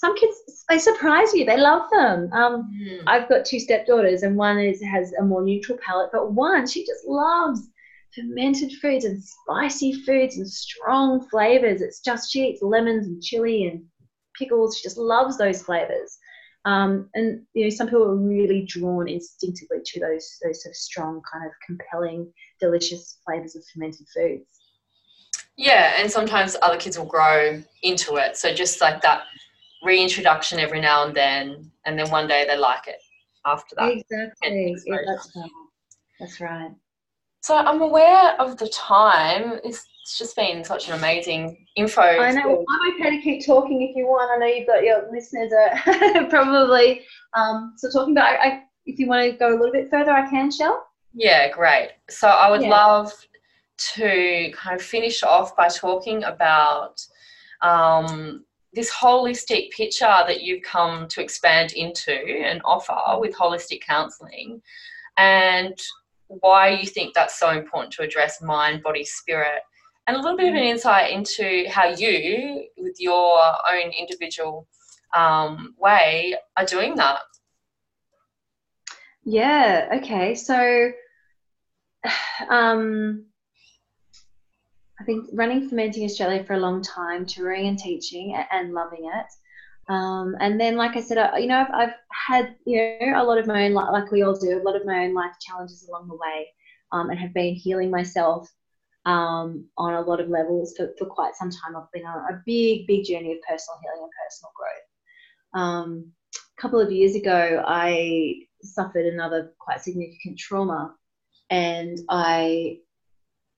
[0.03, 1.45] some kids they surprise you.
[1.45, 2.29] They love them.
[2.33, 3.03] Um, mm.
[3.07, 6.85] I've got two stepdaughters, and one is has a more neutral palate, but one she
[6.85, 7.61] just loves
[8.13, 11.81] fermented foods and spicy foods and strong flavors.
[11.81, 13.85] It's just she eats lemons and chili and
[14.37, 14.77] pickles.
[14.77, 16.19] She just loves those flavors.
[16.65, 20.77] Um, and you know, some people are really drawn instinctively to those those sort of
[20.77, 24.47] strong, kind of compelling, delicious flavors of fermented foods.
[25.57, 28.37] Yeah, and sometimes other kids will grow into it.
[28.37, 29.23] So just like that
[29.85, 33.01] reintroduction every now and then, and then one day they like it
[33.47, 33.91] after that.
[33.91, 34.77] Exactly.
[34.87, 35.51] Yeah, that's right.
[36.21, 36.71] That's right.
[37.43, 39.59] So I'm aware of the time.
[39.65, 39.85] It's
[40.17, 42.03] just been such an amazing info.
[42.03, 42.65] I know.
[42.69, 44.31] I'm okay to keep talking if you want.
[44.31, 47.03] I know you've got your listeners are probably
[47.35, 48.33] um, so talking about.
[48.33, 50.87] I, I, if you want to go a little bit further, I can, Shell.
[51.15, 51.91] Yeah, great.
[52.09, 52.69] So I would yeah.
[52.69, 53.13] love
[53.95, 57.05] to kind of finish off by talking about
[57.63, 64.63] um, this holistic picture that you've come to expand into and offer with holistic counseling
[65.17, 65.79] and
[66.29, 69.63] why you think that's so important to address mind, body, spirit,
[70.07, 73.39] and a little bit of an insight into how you, with your
[73.71, 74.67] own individual
[75.15, 77.21] um, way, are doing that.
[79.25, 80.35] Yeah, okay.
[80.35, 80.91] So,
[82.49, 83.27] um,
[85.03, 89.93] I've been running Fermenting Australia for a long time, touring and teaching and loving it.
[89.93, 93.25] Um, and then, like I said, I, you know, I've, I've, had you know a
[93.25, 95.89] lot of my own, like we all do, a lot of my own life challenges
[95.89, 96.47] along the way,
[96.93, 98.49] um, and have been healing myself
[99.05, 101.75] um, on a lot of levels for, for quite some time.
[101.77, 105.65] I've been on a big, big journey of personal healing and personal growth.
[105.65, 106.13] Um,
[106.57, 110.95] a couple of years ago, I suffered another quite significant trauma,
[111.51, 112.77] and I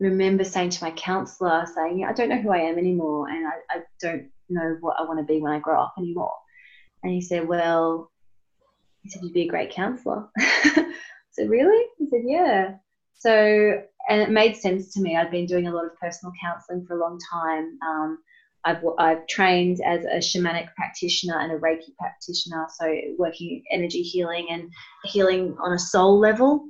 [0.05, 3.79] remember saying to my counselor, saying, I don't know who I am anymore, and I,
[3.79, 6.33] I don't know what I want to be when I grow up anymore.
[7.03, 8.11] And he said, Well,
[9.03, 10.29] he said, You'd be a great counselor.
[10.39, 10.93] I
[11.31, 11.85] said, Really?
[11.99, 12.77] He said, Yeah.
[13.15, 15.17] So, and it made sense to me.
[15.17, 17.79] I'd been doing a lot of personal counseling for a long time.
[17.87, 18.19] Um,
[18.65, 24.47] I've, I've trained as a shamanic practitioner and a Reiki practitioner, so working energy healing
[24.51, 24.71] and
[25.05, 26.67] healing on a soul level.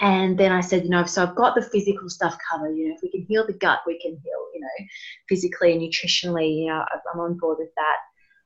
[0.00, 2.74] And then I said, you know, so I've got the physical stuff covered.
[2.74, 4.40] You know, if we can heal the gut, we can heal.
[4.54, 4.86] You know,
[5.28, 6.60] physically and nutritionally.
[6.60, 7.96] You know, I'm on board with that.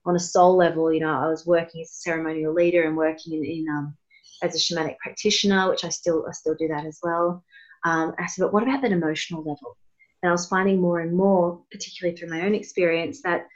[0.06, 3.32] On a soul level, you know, I was working as a ceremonial leader and working
[3.32, 3.96] in, in um,
[4.42, 7.42] as a shamanic practitioner, which I still I still do that as well.
[7.84, 9.76] Um, I said, but what about that emotional level?
[10.22, 13.46] And I was finding more and more, particularly through my own experience, that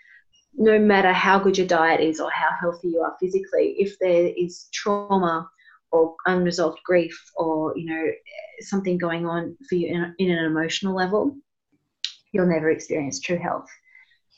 [0.55, 4.33] no matter how good your diet is or how healthy you are physically, if there
[4.37, 5.49] is trauma
[5.93, 8.07] or unresolved grief or you know
[8.61, 11.37] something going on for you in, in an emotional level,
[12.33, 13.69] you'll never experience true health.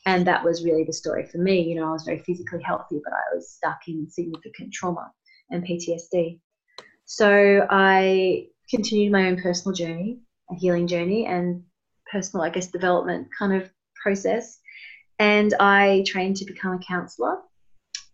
[0.07, 1.61] And that was really the story for me.
[1.61, 5.12] You know, I was very physically healthy, but I was stuck in significant trauma
[5.51, 6.40] and PTSD.
[7.05, 10.20] So I continued my own personal journey,
[10.51, 11.64] a healing journey, and
[12.11, 13.70] personal, I guess, development kind of
[14.01, 14.59] process.
[15.18, 17.38] And I trained to become a counselor.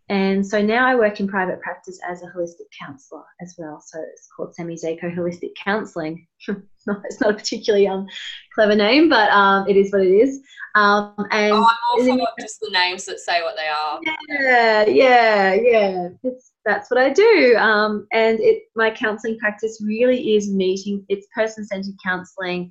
[0.08, 3.82] And so now I work in private practice as a holistic counselor as well.
[3.84, 6.26] So it's called Sammy Zako Holistic Counseling.
[6.48, 8.06] it's not a particularly um,
[8.54, 10.40] clever name, but um, it is what it is.
[10.76, 11.66] Um, and oh,
[11.98, 13.98] I'm all for just the names that say what they are.
[14.28, 16.08] Yeah, yeah, yeah.
[16.22, 17.56] It's that's what I do.
[17.56, 21.04] Um, and it my counseling practice really is meeting.
[21.08, 22.70] It's person centered counseling.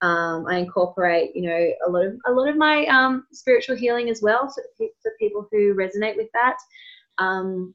[0.00, 4.10] Um, I incorporate, you know, a lot of a lot of my um, spiritual healing
[4.10, 4.62] as well for,
[5.02, 6.56] for people who resonate with that.
[7.18, 7.74] Um,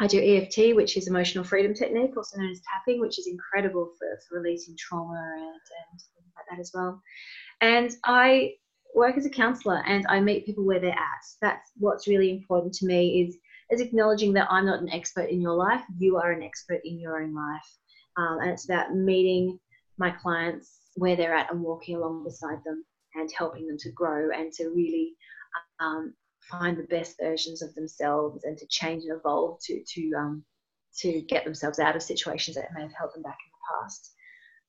[0.00, 3.92] I do EFT, which is emotional freedom technique, also known as tapping, which is incredible
[3.98, 7.00] for, for releasing trauma and, and things like that as well.
[7.60, 8.54] And I
[8.94, 11.24] work as a counselor and I meet people where they're at.
[11.40, 13.36] That's what's really important to me is
[13.70, 16.98] is acknowledging that I'm not an expert in your life, you are an expert in
[16.98, 17.78] your own life.
[18.16, 19.58] Um, and it's about meeting
[19.96, 22.84] my clients where they're at and walking along beside them
[23.14, 25.14] and helping them to grow and to really
[25.80, 26.14] um,
[26.50, 30.44] find the best versions of themselves and to change and evolve to to um,
[30.96, 34.12] to get themselves out of situations that may have held them back in the past.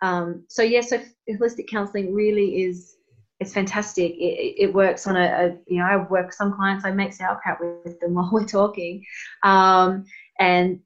[0.01, 2.97] Um, so yes, yeah, so holistic counselling really is
[3.39, 4.13] it's fantastic.
[4.13, 7.59] It, it works on a, a, you know I work some clients I make sauerkraut
[7.83, 9.03] with them while we're talking,
[9.43, 10.05] um,
[10.39, 10.79] and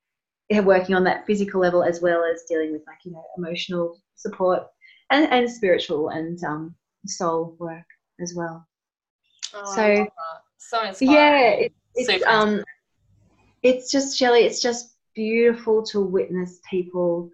[0.63, 4.63] working on that physical level as well as dealing with like you know emotional support
[5.11, 7.85] and, and spiritual and um, soul work
[8.21, 8.65] as well.
[9.53, 10.07] Oh, so
[10.57, 11.13] so inspiring.
[11.13, 12.63] Yeah, it, it's um,
[13.63, 14.41] it's just Shelley.
[14.41, 17.31] It's just beautiful to witness people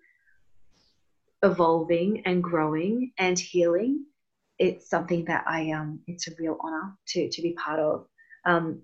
[1.43, 4.05] evolving and growing and healing
[4.59, 8.07] it's something that I um it's a real honor to to be part of.
[8.45, 8.81] Um,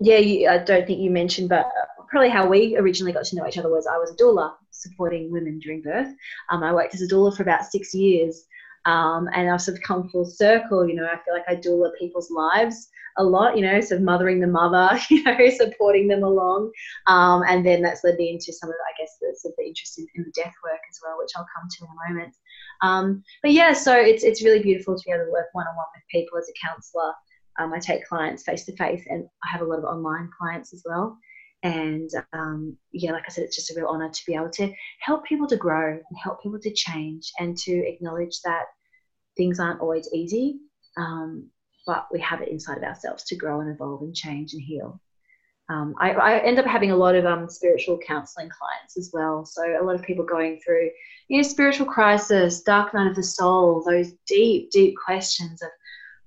[0.00, 1.66] yeah, you, I don't think you mentioned, but
[2.08, 5.32] probably how we originally got to know each other was I was a doula supporting
[5.32, 6.12] women during birth.
[6.50, 8.44] Um, I worked as a doula for about six years,
[8.86, 10.88] um, and I've sort of come full circle.
[10.88, 13.56] You know, I feel like I doula people's lives a lot.
[13.56, 16.70] You know, sort of mothering the mother, you know, supporting them along,
[17.06, 19.66] um, and then that's led me into some of, I guess, the, sort of the
[19.66, 22.36] interest in, in the death work as well, which I'll come to in a moment.
[22.82, 25.76] Um, but yeah, so it's it's really beautiful to be able to work one on
[25.76, 27.12] one with people as a counsellor.
[27.58, 30.72] Um, I take clients face to face, and I have a lot of online clients
[30.72, 31.18] as well.
[31.62, 34.70] And um, yeah, like I said, it's just a real honor to be able to
[35.00, 38.64] help people to grow and help people to change and to acknowledge that
[39.36, 40.58] things aren't always easy,
[40.98, 41.48] um,
[41.86, 45.00] but we have it inside of ourselves to grow and evolve and change and heal.
[45.70, 49.46] Um, I, I, end up having a lot of um, spiritual counseling clients as well.
[49.46, 50.90] So a lot of people going through,
[51.28, 55.70] you know, spiritual crisis, dark night of the soul, those deep, deep questions of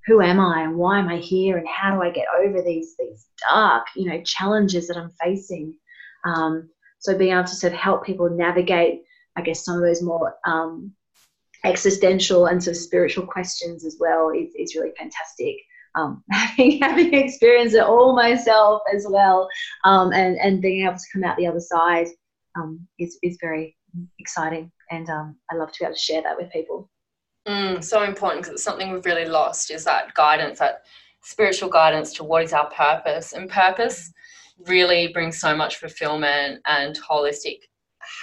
[0.07, 2.95] who am I and why am I here and how do I get over these
[2.97, 5.75] these dark, you know, challenges that I'm facing.
[6.25, 9.01] Um, so being able to sort of help people navigate,
[9.35, 10.93] I guess, some of those more um,
[11.63, 15.57] existential and sort of spiritual questions as well is, is really fantastic
[15.97, 19.49] um, having having experienced it all myself as well,
[19.83, 22.07] um, and and being able to come out the other side
[22.55, 23.75] um, is is very
[24.19, 26.89] exciting, and um, I love to be able to share that with people.
[27.47, 30.83] Mm, so important because it's something we've really lost is that guidance, that
[31.23, 34.11] spiritual guidance to what is our purpose, and purpose
[34.67, 37.59] really brings so much fulfillment and holistic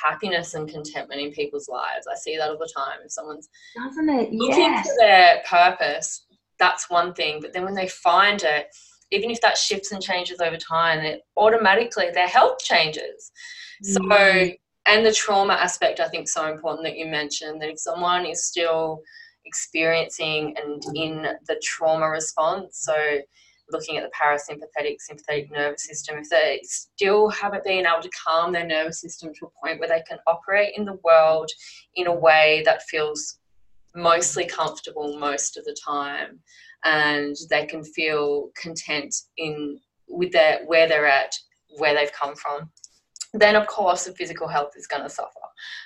[0.02, 2.06] happiness and contentment in people's lives.
[2.10, 2.98] I see that all the time.
[3.04, 4.32] If someone's doesn't it?
[4.32, 4.86] Looking yes.
[4.86, 6.26] for their purpose,
[6.58, 7.40] that's one thing.
[7.40, 8.66] But then when they find it,
[9.10, 13.30] even if that shifts and changes over time, it automatically their health changes.
[13.82, 14.56] So mm.
[14.86, 18.44] And the trauma aspect I think so important that you mentioned that if someone is
[18.44, 19.02] still
[19.46, 23.18] experiencing and in the trauma response, so
[23.70, 28.52] looking at the parasympathetic sympathetic nervous system, if they still haven't been able to calm
[28.52, 31.50] their nervous system to a point where they can operate in the world
[31.94, 33.38] in a way that feels
[33.94, 36.40] mostly comfortable most of the time
[36.84, 39.78] and they can feel content in
[40.08, 41.34] with their where they're at
[41.78, 42.70] where they've come from
[43.34, 45.30] then of course the physical health is going to suffer.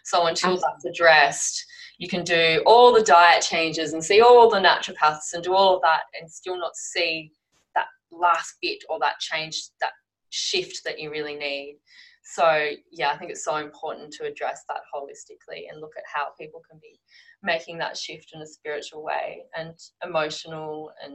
[0.04, 0.62] So until Absolutely.
[0.62, 1.66] that's addressed,
[1.98, 5.76] you can do all the diet changes and see all the naturopaths and do all
[5.76, 7.32] of that and still not see
[7.74, 9.92] that last bit or that change, that
[10.30, 11.78] shift that you really need.
[12.22, 16.28] So yeah, I think it's so important to address that holistically and look at how
[16.38, 17.00] people can be
[17.42, 19.74] making that shift in a spiritual way and
[20.04, 21.14] emotional and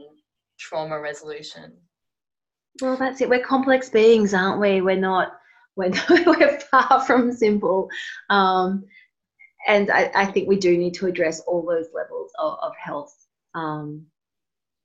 [0.58, 1.72] trauma resolution.
[2.80, 3.28] Well, that's it.
[3.28, 4.80] We're complex beings, aren't we?
[4.80, 5.32] We're not.
[5.76, 5.92] We're,
[6.26, 7.88] we're far from simple.
[8.30, 8.84] Um,
[9.66, 13.14] and I, I, think we do need to address all those levels of, of health.
[13.54, 14.06] Um,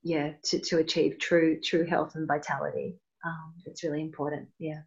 [0.03, 2.95] yeah, to, to achieve true true health and vitality.
[3.25, 4.47] Um, it's really important.
[4.57, 4.81] Yeah.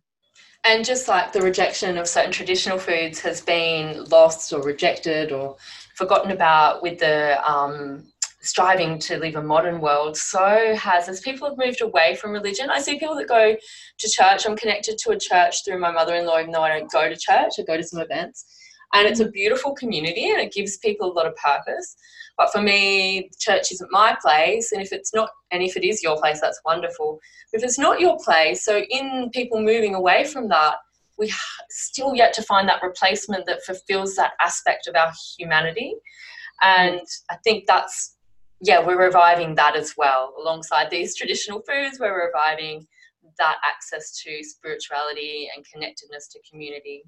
[0.65, 5.57] And just like the rejection of certain traditional foods has been lost or rejected or
[5.97, 8.12] forgotten about with the um,
[8.43, 12.71] striving to live a modern world, so has as people have moved away from religion.
[12.71, 14.47] I see people that go to church.
[14.47, 17.09] I'm connected to a church through my mother in law, even though I don't go
[17.09, 18.45] to church, I go to some events.
[18.95, 19.33] And it's a mm-hmm.
[19.33, 21.97] beautiful community and it gives people a lot of purpose.
[22.37, 24.73] But for me, church isn't my place.
[24.73, 27.21] And if it's not, and if it is your place, that's wonderful.
[27.51, 30.77] But if it's not your place, so in people moving away from that,
[31.19, 31.33] we
[31.71, 35.95] still yet to find that replacement that fulfills that aspect of our humanity.
[36.63, 38.12] And I think that's,
[38.63, 40.35] yeah, we're reviving that as well.
[40.41, 42.87] Alongside these traditional foods, we're reviving
[43.39, 47.03] that access to spirituality and connectedness to community.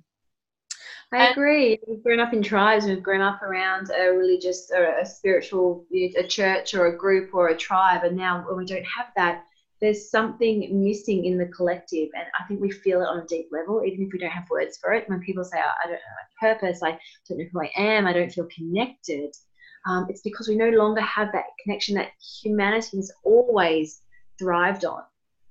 [1.13, 1.79] I agree.
[1.87, 2.87] We've grown up in tribes.
[2.87, 7.49] We've grown up around a religious or a spiritual, a church or a group or
[7.49, 8.03] a tribe.
[8.03, 9.45] And now when we don't have that,
[9.81, 12.09] there's something missing in the collective.
[12.15, 14.51] And I think we feel it on a deep level, even if we don't have
[14.51, 15.09] words for it.
[15.09, 15.99] When people say, I don't know
[16.41, 16.99] my purpose, I
[17.29, 19.33] don't know who I am, I don't feel connected,
[19.87, 22.13] um, it's because we no longer have that connection that
[22.43, 24.01] humanity has always
[24.39, 25.03] thrived on.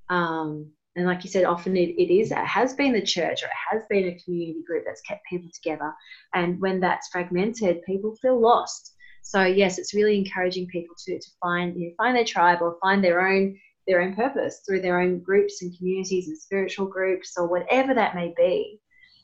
[0.10, 3.48] Um, and like you said, often it, it is, it has been the church or
[3.48, 5.94] it has been a community group that's kept people together.
[6.34, 8.94] And when that's fragmented, people feel lost.
[9.24, 12.78] So yes, it's really encouraging people to, to find you know, find their tribe or
[12.82, 17.34] find their own their own purpose through their own groups and communities and spiritual groups
[17.38, 18.80] or whatever that may be,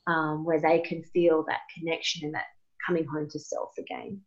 [0.06, 2.44] um, where they can feel that connection and that
[2.86, 4.20] coming home to self again.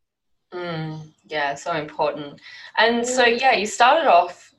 [0.53, 2.41] Mm, yeah, so important.
[2.77, 4.53] And so yeah, you started off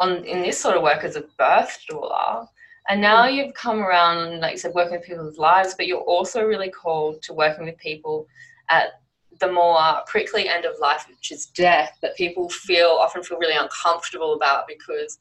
[0.00, 2.46] on in this sort of work as a birth doula.
[2.88, 3.34] And now mm.
[3.34, 7.22] you've come around, like you said, working with people's lives, but you're also really called
[7.22, 8.26] to working with people
[8.68, 9.00] at
[9.40, 13.56] the more prickly end of life, which is death, that people feel often feel really
[13.56, 15.18] uncomfortable about because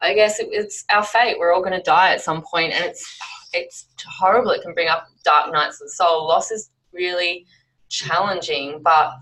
[0.00, 1.36] I guess it, it's our fate.
[1.38, 3.18] We're all going to die at some point, and it's
[3.52, 4.50] it's horrible.
[4.50, 6.28] It can bring up dark nights of the soul.
[6.28, 7.46] Loss is really
[7.88, 9.12] challenging, but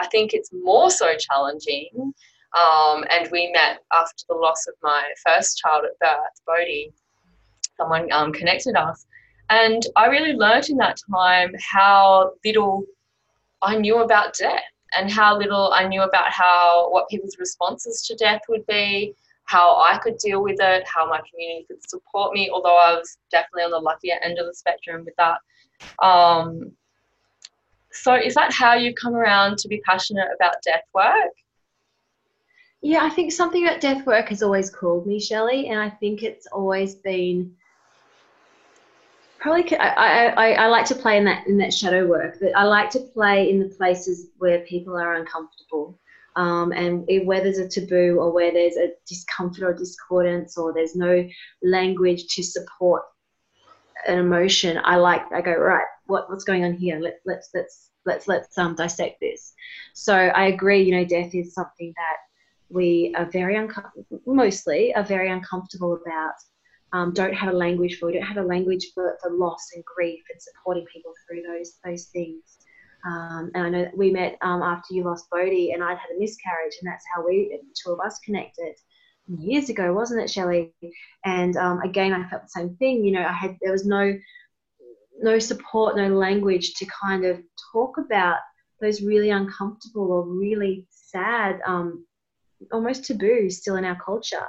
[0.00, 2.14] I think it's more so challenging
[2.56, 6.92] um, and we met after the loss of my first child at birth, Bodhi.
[7.76, 9.06] Someone um, connected us.
[9.50, 12.84] And I really learned in that time how little
[13.62, 14.62] I knew about death
[14.96, 19.76] and how little I knew about how what people's responses to death would be, how
[19.76, 23.64] I could deal with it, how my community could support me, although I was definitely
[23.64, 25.38] on the luckier end of the spectrum with that.
[26.04, 26.72] Um,
[28.02, 31.32] so, is that how you've come around to be passionate about death work?
[32.80, 36.22] Yeah, I think something about death work has always called me, Shelley, and I think
[36.22, 37.54] it's always been
[39.38, 42.38] probably I, I, I like to play in that in that shadow work.
[42.40, 45.98] That I like to play in the places where people are uncomfortable,
[46.36, 50.94] um, and where there's a taboo or where there's a discomfort or discordance or there's
[50.94, 51.26] no
[51.62, 53.02] language to support
[54.06, 54.80] an emotion.
[54.84, 55.86] I like I go right.
[56.06, 57.00] What what's going on here?
[57.00, 59.54] Let, let's let's let's let's um dissect this.
[59.94, 60.82] So I agree.
[60.82, 62.18] You know, death is something that
[62.68, 66.34] we are very uncomfortable, mostly are very uncomfortable about,
[66.92, 69.82] um, don't have a language for, we don't have a language for, for loss and
[69.84, 72.58] grief and supporting people through those those things.
[73.06, 76.18] Um, and I know we met um, after you lost Bodhi, and I'd had a
[76.18, 78.74] miscarriage, and that's how we, the two of us, connected
[79.38, 80.72] years ago, wasn't it, Shelley?
[81.24, 83.04] And um, again, I felt the same thing.
[83.04, 84.04] You know, I had there was no
[85.20, 87.40] no support, no language to kind of
[87.72, 88.38] talk about
[88.80, 92.04] those really uncomfortable or really sad um,
[92.72, 94.46] almost taboo still in our culture.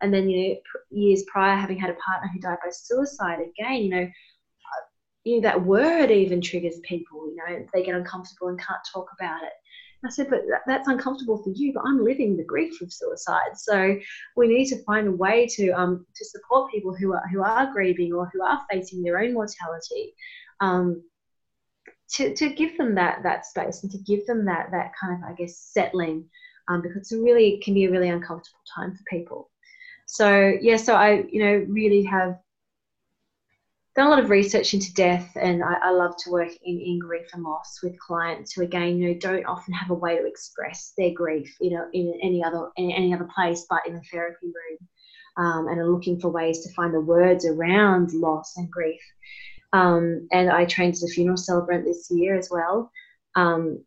[0.00, 0.56] And then, you know,
[0.90, 4.84] years prior, having had a partner who died by suicide, again, you know, uh,
[5.24, 7.28] you know that word even triggers people.
[7.28, 9.52] You know, they get uncomfortable and can't talk about it.
[10.04, 13.56] I said, but that's uncomfortable for you, but I'm living the grief of suicide.
[13.56, 13.98] So
[14.36, 17.72] we need to find a way to um, to support people who are who are
[17.72, 20.14] grieving or who are facing their own mortality,
[20.60, 21.02] um,
[22.10, 25.28] to, to give them that that space and to give them that that kind of
[25.28, 26.26] I guess settling
[26.68, 29.50] um, because it really can be a really uncomfortable time for people.
[30.06, 32.38] So yeah, so I you know really have
[33.98, 37.00] done a lot of research into death, and I, I, love to work in, in
[37.00, 40.24] grief and loss with clients who, again, you know, don't often have a way to
[40.24, 44.02] express their grief, you know, in any other in any other place but in a
[44.02, 48.70] therapy room, um, and are looking for ways to find the words around loss and
[48.70, 49.00] grief.
[49.72, 52.92] Um, and I trained as a funeral celebrant this year as well.
[53.34, 53.84] Um,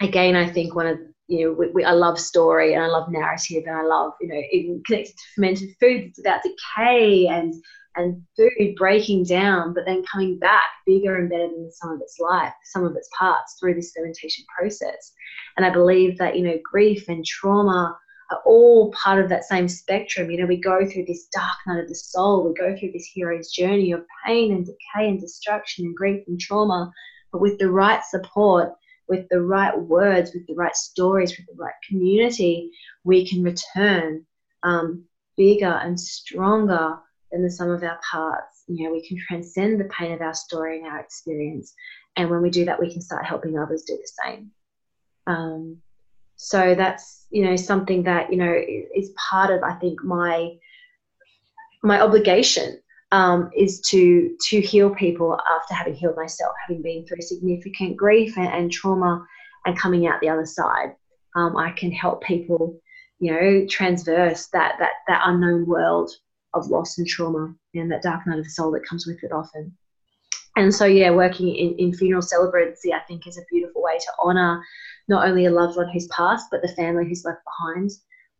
[0.00, 0.98] again, I think one of
[1.28, 4.28] you know, we, we, I love story and I love narrative and I love, you
[4.28, 6.04] know, even connected to fermented food.
[6.04, 7.54] It's about decay and
[7.96, 12.16] and food breaking down, but then coming back bigger and better than some of its
[12.20, 15.12] life, some of its parts through this fermentation process.
[15.56, 17.98] And I believe that, you know, grief and trauma
[18.30, 20.30] are all part of that same spectrum.
[20.30, 23.10] You know, we go through this dark night of the soul, we go through this
[23.12, 26.92] hero's journey of pain and decay and destruction and grief and trauma,
[27.32, 28.72] but with the right support,
[29.08, 32.70] with the right words, with the right stories, with the right community,
[33.04, 34.24] we can return
[34.62, 35.04] um,
[35.36, 36.98] bigger and stronger
[37.32, 38.64] than the sum of our parts.
[38.66, 41.74] You know, we can transcend the pain of our story and our experience.
[42.16, 44.50] And when we do that, we can start helping others do the same.
[45.26, 45.78] Um,
[46.38, 48.54] so that's you know something that you know
[48.94, 50.56] is part of I think my
[51.82, 52.80] my obligation
[53.12, 58.36] um, is to to heal people after having healed myself, having been through significant grief
[58.36, 59.26] and, and trauma,
[59.64, 60.94] and coming out the other side.
[61.36, 62.80] Um, I can help people,
[63.18, 66.10] you know, transverse that that that unknown world
[66.54, 69.32] of loss and trauma and that dark night of the soul that comes with it
[69.32, 69.76] often.
[70.56, 74.12] And so, yeah, working in, in funeral celebrancy, I think, is a beautiful way to
[74.24, 74.60] honour
[75.06, 77.90] not only a loved one who's passed, but the family who's left behind,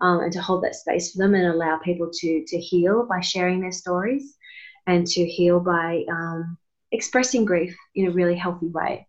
[0.01, 3.21] um, and to hold that space for them and allow people to to heal by
[3.21, 4.37] sharing their stories,
[4.89, 6.59] and to heal by um,
[6.91, 9.07] expressing grief in a really healthy way.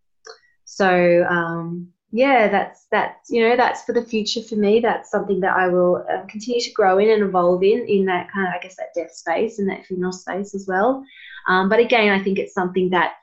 [0.66, 4.80] So, um, yeah, that's that's you know that's for the future for me.
[4.80, 8.32] That's something that I will uh, continue to grow in and evolve in in that
[8.32, 11.04] kind of I guess that death space and that funeral space as well.
[11.48, 13.14] Um, but again, I think it's something that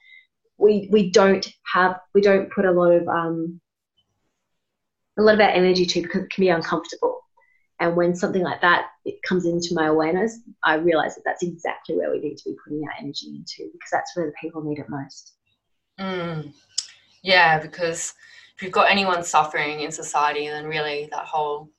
[0.57, 3.61] we we don't have we don't put a lot of um,
[5.19, 7.26] a lot of our energy to because it can be uncomfortable.
[7.79, 11.97] And when something like that it comes into my awareness, I realize that that's exactly
[11.97, 14.79] where we need to be putting our energy into because that's where the people need
[14.79, 15.35] it most.
[16.01, 16.53] Mm.
[17.23, 18.15] Yeah, because
[18.57, 21.71] if you've got anyone suffering in society, then really that whole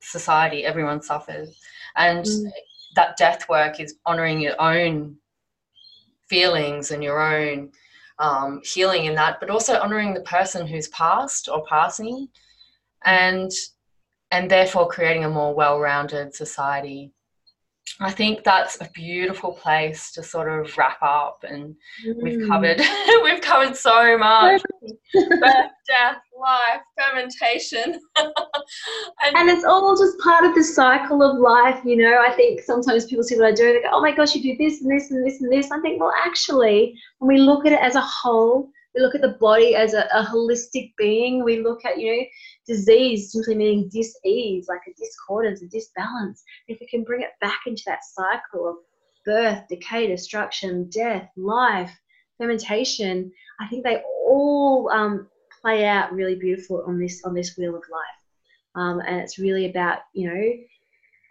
[0.00, 1.58] society, everyone suffers.
[1.96, 2.50] And mm.
[2.96, 5.16] that death work is honoring your own
[6.28, 7.70] feelings and your own
[8.18, 12.28] um, healing in that, but also honoring the person who's passed or passing,
[13.04, 13.50] and
[14.32, 17.12] and therefore creating a more well-rounded society
[18.00, 21.74] I think that's a beautiful place to sort of wrap up, and
[22.06, 22.22] mm.
[22.22, 22.80] we've covered
[23.22, 24.62] we've covered so much:
[25.14, 31.80] birth, death, life, fermentation, and, and, it's all just part of the cycle of life.
[31.84, 34.34] You know, I think sometimes people see what I do, they go, "Oh my gosh,
[34.34, 37.40] you do this and this and this and this." I think, well, actually, when we
[37.40, 40.92] look at it as a whole, we look at the body as a, a holistic
[40.96, 41.44] being.
[41.44, 42.22] We look at you know
[42.66, 46.42] disease simply meaning dis-ease, like a discordance, a disbalance.
[46.68, 48.76] If we can bring it back into that cycle of
[49.24, 51.92] birth, decay, destruction, death, life,
[52.38, 55.28] fermentation, I think they all um,
[55.60, 58.20] play out really beautiful on this on this wheel of life.
[58.74, 60.52] Um, and it's really about you know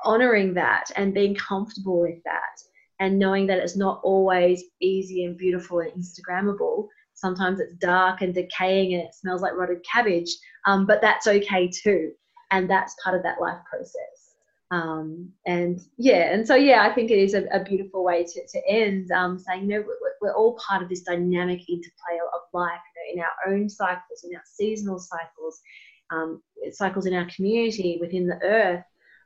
[0.03, 2.61] honoring that and being comfortable with that
[2.99, 6.87] and knowing that it's not always easy and beautiful and instagrammable
[7.21, 11.69] Sometimes it's dark and decaying and it smells like rotted cabbage, um, but that's okay
[11.69, 12.11] too.
[12.49, 14.33] And that's part of that life process.
[14.71, 18.47] Um, and yeah, and so yeah, I think it is a, a beautiful way to,
[18.47, 22.41] to end um, saying, you know, we're, we're, all part of this dynamic interplay of
[22.53, 25.61] life you know, in our own cycles, in our seasonal cycles,
[26.09, 26.41] um,
[26.71, 28.83] cycles in our community, within the earth.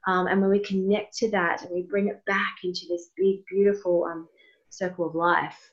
[0.07, 3.45] Um, and when we connect to that and we bring it back into this big,
[3.49, 4.27] beautiful um,
[4.69, 5.71] circle of life,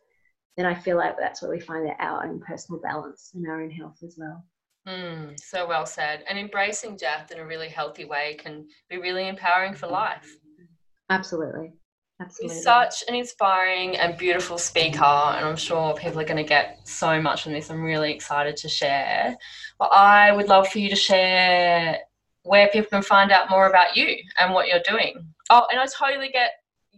[0.57, 3.71] then I feel like that's where we find our own personal balance and our own
[3.71, 4.45] health as well.
[4.87, 6.25] Mm, so well said.
[6.29, 10.37] And embracing death in a really healthy way can be really empowering for life.
[11.09, 11.73] Absolutely.
[12.21, 12.55] Absolutely.
[12.55, 16.81] You're such an inspiring and beautiful speaker, and I'm sure people are going to get
[16.85, 17.71] so much from this.
[17.71, 19.37] I'm really excited to share.
[19.79, 21.99] But I would love for you to share
[22.45, 25.15] where people can find out more about you and what you're doing.
[25.51, 26.51] Oh, and I totally get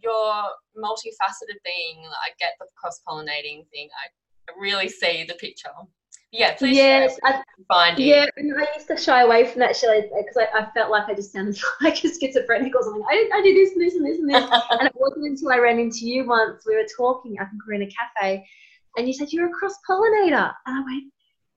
[0.05, 0.45] your
[0.77, 2.05] multifaceted being.
[2.23, 3.89] I get the cross pollinating thing.
[3.93, 5.71] I really see the picture.
[6.35, 8.07] Yeah, please yes, I, find you.
[8.07, 11.09] Yeah, and I used to shy away from that show because I, I, felt like
[11.09, 13.05] I just sounded like a schizophrenic or something.
[13.09, 14.43] I, I do this and this and this and this.
[14.71, 17.71] and it wasn't until I ran into you once, we were talking, I think we
[17.71, 18.45] were in a cafe,
[18.97, 20.53] and you said, You're a cross pollinator.
[20.67, 21.05] And I went,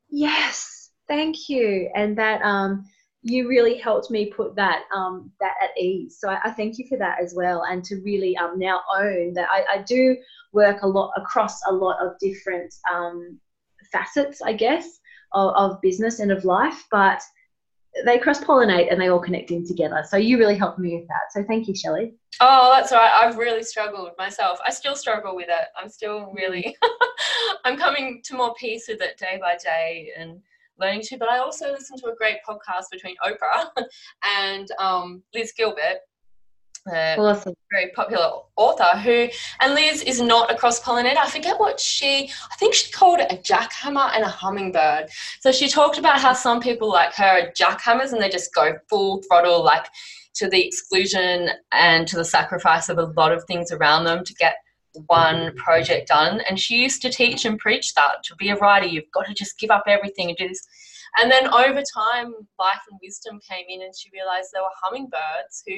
[0.10, 1.90] Yes, thank you.
[1.96, 2.86] And that, um,
[3.24, 6.18] you really helped me put that um, that at ease.
[6.20, 9.34] So I, I, thank you for that as well, and to really um, now own
[9.34, 10.16] that I, I do
[10.54, 13.40] work a lot across a lot of different um,
[13.92, 15.00] facets, I guess,
[15.34, 17.22] of, of business and of life, but
[18.06, 20.04] they cross pollinate and they all connect in together.
[20.08, 21.32] So you really helped me with that.
[21.32, 22.14] So thank you, Shelley.
[22.40, 23.12] Oh, that's right.
[23.12, 24.60] I've really struggled myself.
[24.66, 25.68] I still struggle with it.
[25.80, 26.76] I'm still really,
[27.66, 30.42] I'm coming to more peace with it day by day and
[30.80, 31.18] learning to.
[31.18, 33.70] But I also listen to a great podcast between Oprah
[34.38, 36.00] and um, Liz Gilbert
[36.92, 37.54] uh, awesome.
[37.72, 39.28] very popular author who
[39.62, 43.20] and liz is not a cross pollinator i forget what she i think she called
[43.20, 45.10] it a jackhammer and a hummingbird
[45.42, 48.74] so she talked about how some people like her are jackhammers and they just go
[48.90, 49.86] full throttle like
[50.34, 54.34] to the exclusion and to the sacrifice of a lot of things around them to
[54.36, 54.56] get
[55.08, 58.86] one project done and she used to teach and preach that to be a writer
[58.86, 60.68] you've got to just give up everything and do this
[61.18, 65.64] and then over time life and wisdom came in and she realized there were hummingbirds
[65.66, 65.76] who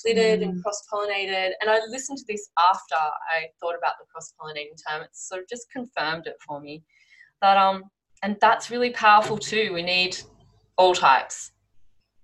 [0.00, 0.44] flitted mm.
[0.44, 1.50] and cross pollinated.
[1.60, 5.02] And I listened to this after I thought about the cross pollinating term.
[5.02, 6.82] It sort of just confirmed it for me.
[7.40, 7.84] That um,
[8.22, 9.72] and that's really powerful too.
[9.72, 10.16] We need
[10.76, 11.52] all types.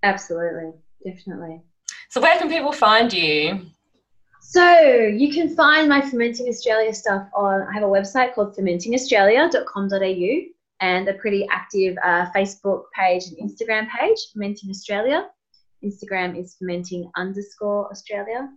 [0.03, 0.71] Absolutely,
[1.05, 1.61] definitely.
[2.09, 3.61] So where can people find you?
[4.51, 7.67] So you can find my Fermenting Australia stuff on.
[7.67, 10.39] I have a website called fermentingaustralia.com.au
[10.81, 15.27] and a pretty active uh, Facebook page and Instagram page, Fermenting Australia.
[15.85, 18.49] Instagram is fermenting underscore Australia.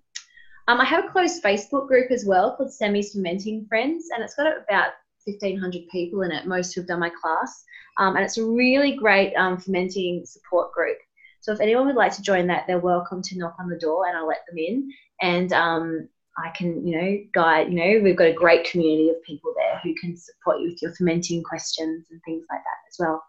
[0.66, 4.35] Um, I have a closed Facebook group as well called Sammy's Fermenting Friends, and it's
[4.35, 4.93] got about
[5.27, 7.64] 1,500 people in it, most who have done my class.
[7.98, 10.97] Um, and it's a really great um, fermenting support group.
[11.43, 14.06] So if anyone would like to join that, they're welcome to knock on the door
[14.06, 14.93] and I'll let them in.
[15.20, 16.09] And um,
[16.39, 19.81] I can, you know, guide, you know, we've got a great community of people there
[19.82, 23.23] who can support you with your fermenting questions and things like that as well.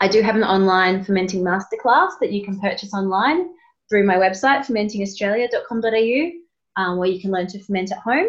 [0.00, 3.48] I do have an online fermenting masterclass that you can purchase online
[3.88, 6.30] through my website, fermentingaustralia.com.au,
[6.80, 8.28] um, where you can learn to ferment at home.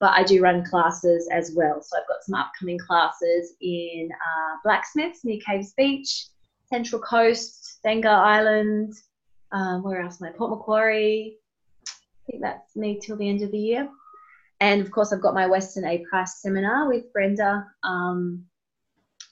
[0.00, 1.80] But I do run classes as well.
[1.80, 6.26] So I've got some upcoming classes in uh, Blacksmiths near Caves Beach,
[6.66, 8.94] Central Coast, Dangar Island,
[9.52, 10.32] um, where else am I?
[10.32, 11.36] Port Macquarie.
[11.86, 13.88] I think that's me till the end of the year.
[14.60, 18.44] And of course, I've got my Weston A Price seminar with Brenda um,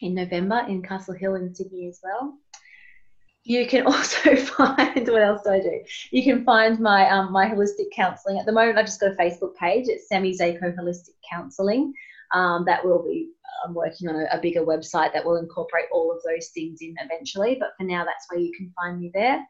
[0.01, 2.37] in November in Castle Hill in Sydney as well.
[3.45, 5.83] You can also find what else do I do?
[6.11, 8.39] You can find my um, my holistic counselling.
[8.39, 9.87] At the moment, I've just got a Facebook page.
[9.87, 11.95] It's Sammy Zako Holistic Counselling.
[12.33, 13.31] Um, that will be.
[13.65, 16.95] I'm working on a, a, bigger website that will incorporate all of those things in
[16.99, 17.57] eventually.
[17.61, 19.45] But for now, that's where you can find me there.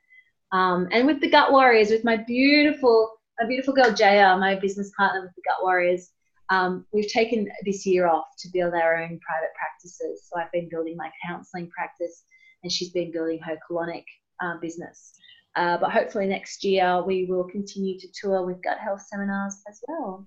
[0.52, 4.90] Um, and with the Gut Warriors, with my beautiful, my beautiful girl Jaya, my business
[4.96, 6.10] partner with the Gut Warriors,
[6.48, 10.26] um, we've taken this year off to build our own private practices.
[10.28, 12.24] So I've been building my counselling practice,
[12.64, 14.04] and she's been building her colonic
[14.42, 15.12] uh, business.
[15.56, 19.80] Uh, but hopefully next year we will continue to tour with gut health seminars as
[19.86, 20.26] well.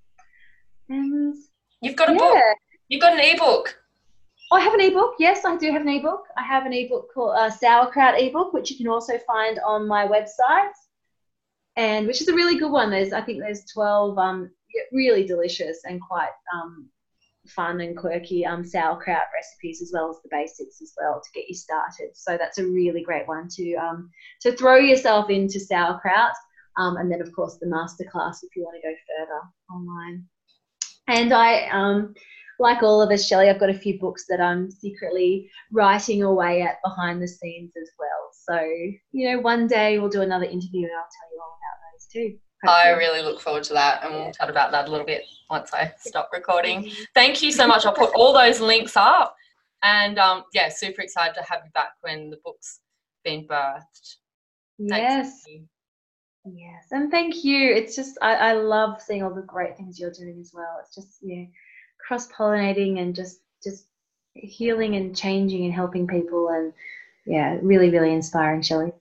[0.90, 1.36] And
[1.84, 2.20] you've got a yeah.
[2.20, 2.58] book.
[2.90, 3.78] You've got an ebook.
[4.52, 5.16] I have an ebook.
[5.18, 6.26] Yes, I do have an ebook.
[6.38, 10.08] I have an ebook called uh, Sauerkraut ebook, which you can also find on my
[10.08, 10.74] website,
[11.76, 12.92] and which is a really good one.
[12.92, 14.52] There's, I think, there's 12 um,
[14.92, 16.88] really delicious and quite um,
[17.48, 21.48] fun and quirky um, sauerkraut recipes as well as the basics as well to get
[21.48, 22.10] you started.
[22.14, 24.10] So that's a really great one to um,
[24.42, 26.34] to throw yourself into sauerkraut.
[26.78, 29.42] Um, and then of course the masterclass if you want to go further
[29.72, 30.26] online.
[31.08, 32.14] And I, um,
[32.60, 36.62] like all of us, Shelley, I've got a few books that I'm secretly writing away
[36.62, 38.30] at behind the scenes as well.
[38.32, 38.62] So
[39.12, 42.08] you know, one day we'll do another interview and I'll tell you all about those
[42.08, 42.40] too.
[42.66, 45.74] I really look forward to that, and we'll chat about that a little bit once
[45.74, 46.90] I stop recording.
[47.14, 47.86] Thank you so much.
[47.86, 49.36] I'll put all those links up,
[49.84, 52.80] and um, yeah, super excited to have you back when the book's
[53.24, 54.16] been birthed.
[54.78, 55.44] Yes.
[56.46, 57.74] Yes, and thank you.
[57.74, 60.78] It's just I, I love seeing all the great things you're doing as well.
[60.82, 61.46] It's just yeah,
[62.06, 63.86] cross pollinating and just just
[64.34, 66.74] healing and changing and helping people and
[67.26, 68.92] yeah, really really inspiring, Shelley.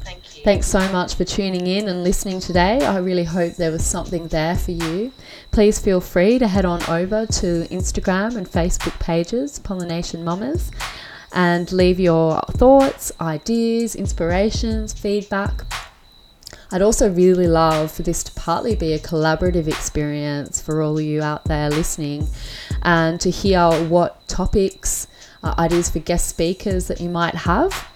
[0.00, 0.44] Thank you.
[0.44, 2.80] Thanks so much for tuning in and listening today.
[2.86, 5.12] I really hope there was something there for you.
[5.50, 10.70] Please feel free to head on over to Instagram and Facebook pages, Pollination Mamas,
[11.32, 15.64] and leave your thoughts, ideas, inspirations, feedback.
[16.72, 21.04] I'd also really love for this to partly be a collaborative experience for all of
[21.04, 22.26] you out there listening
[22.82, 25.06] and to hear what topics,
[25.42, 27.88] uh, ideas for guest speakers that you might have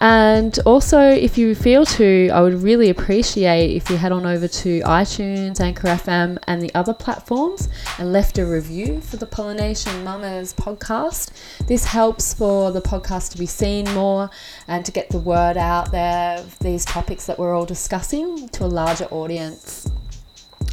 [0.00, 4.48] And also, if you feel to, I would really appreciate if you head on over
[4.48, 7.68] to iTunes, Anchor FM, and the other platforms
[7.98, 11.32] and left a review for the Pollination Mamas podcast.
[11.66, 14.30] This helps for the podcast to be seen more
[14.66, 18.64] and to get the word out there of these topics that we're all discussing to
[18.64, 19.90] a larger audience.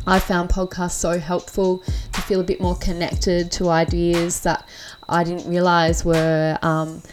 [0.06, 1.80] I found podcasts so helpful
[2.14, 4.66] to feel a bit more connected to ideas that
[5.10, 7.04] I didn't realize were um,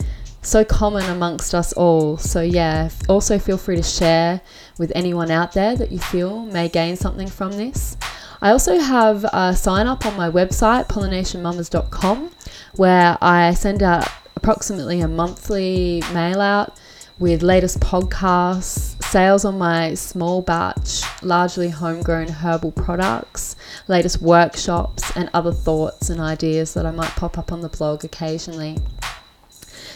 [0.44, 2.16] so common amongst us all.
[2.16, 4.40] So, yeah, also feel free to share
[4.78, 7.96] with anyone out there that you feel may gain something from this.
[8.42, 12.30] I also have a sign up on my website, pollinationmamas.com,
[12.76, 14.06] where I send out
[14.36, 16.78] approximately a monthly mail out
[17.18, 23.54] with latest podcasts, sales on my small batch, largely homegrown herbal products,
[23.86, 28.04] latest workshops, and other thoughts and ideas that I might pop up on the blog
[28.04, 28.78] occasionally.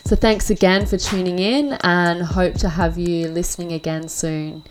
[0.09, 4.65] So, thanks again for tuning in and hope to have you listening again soon.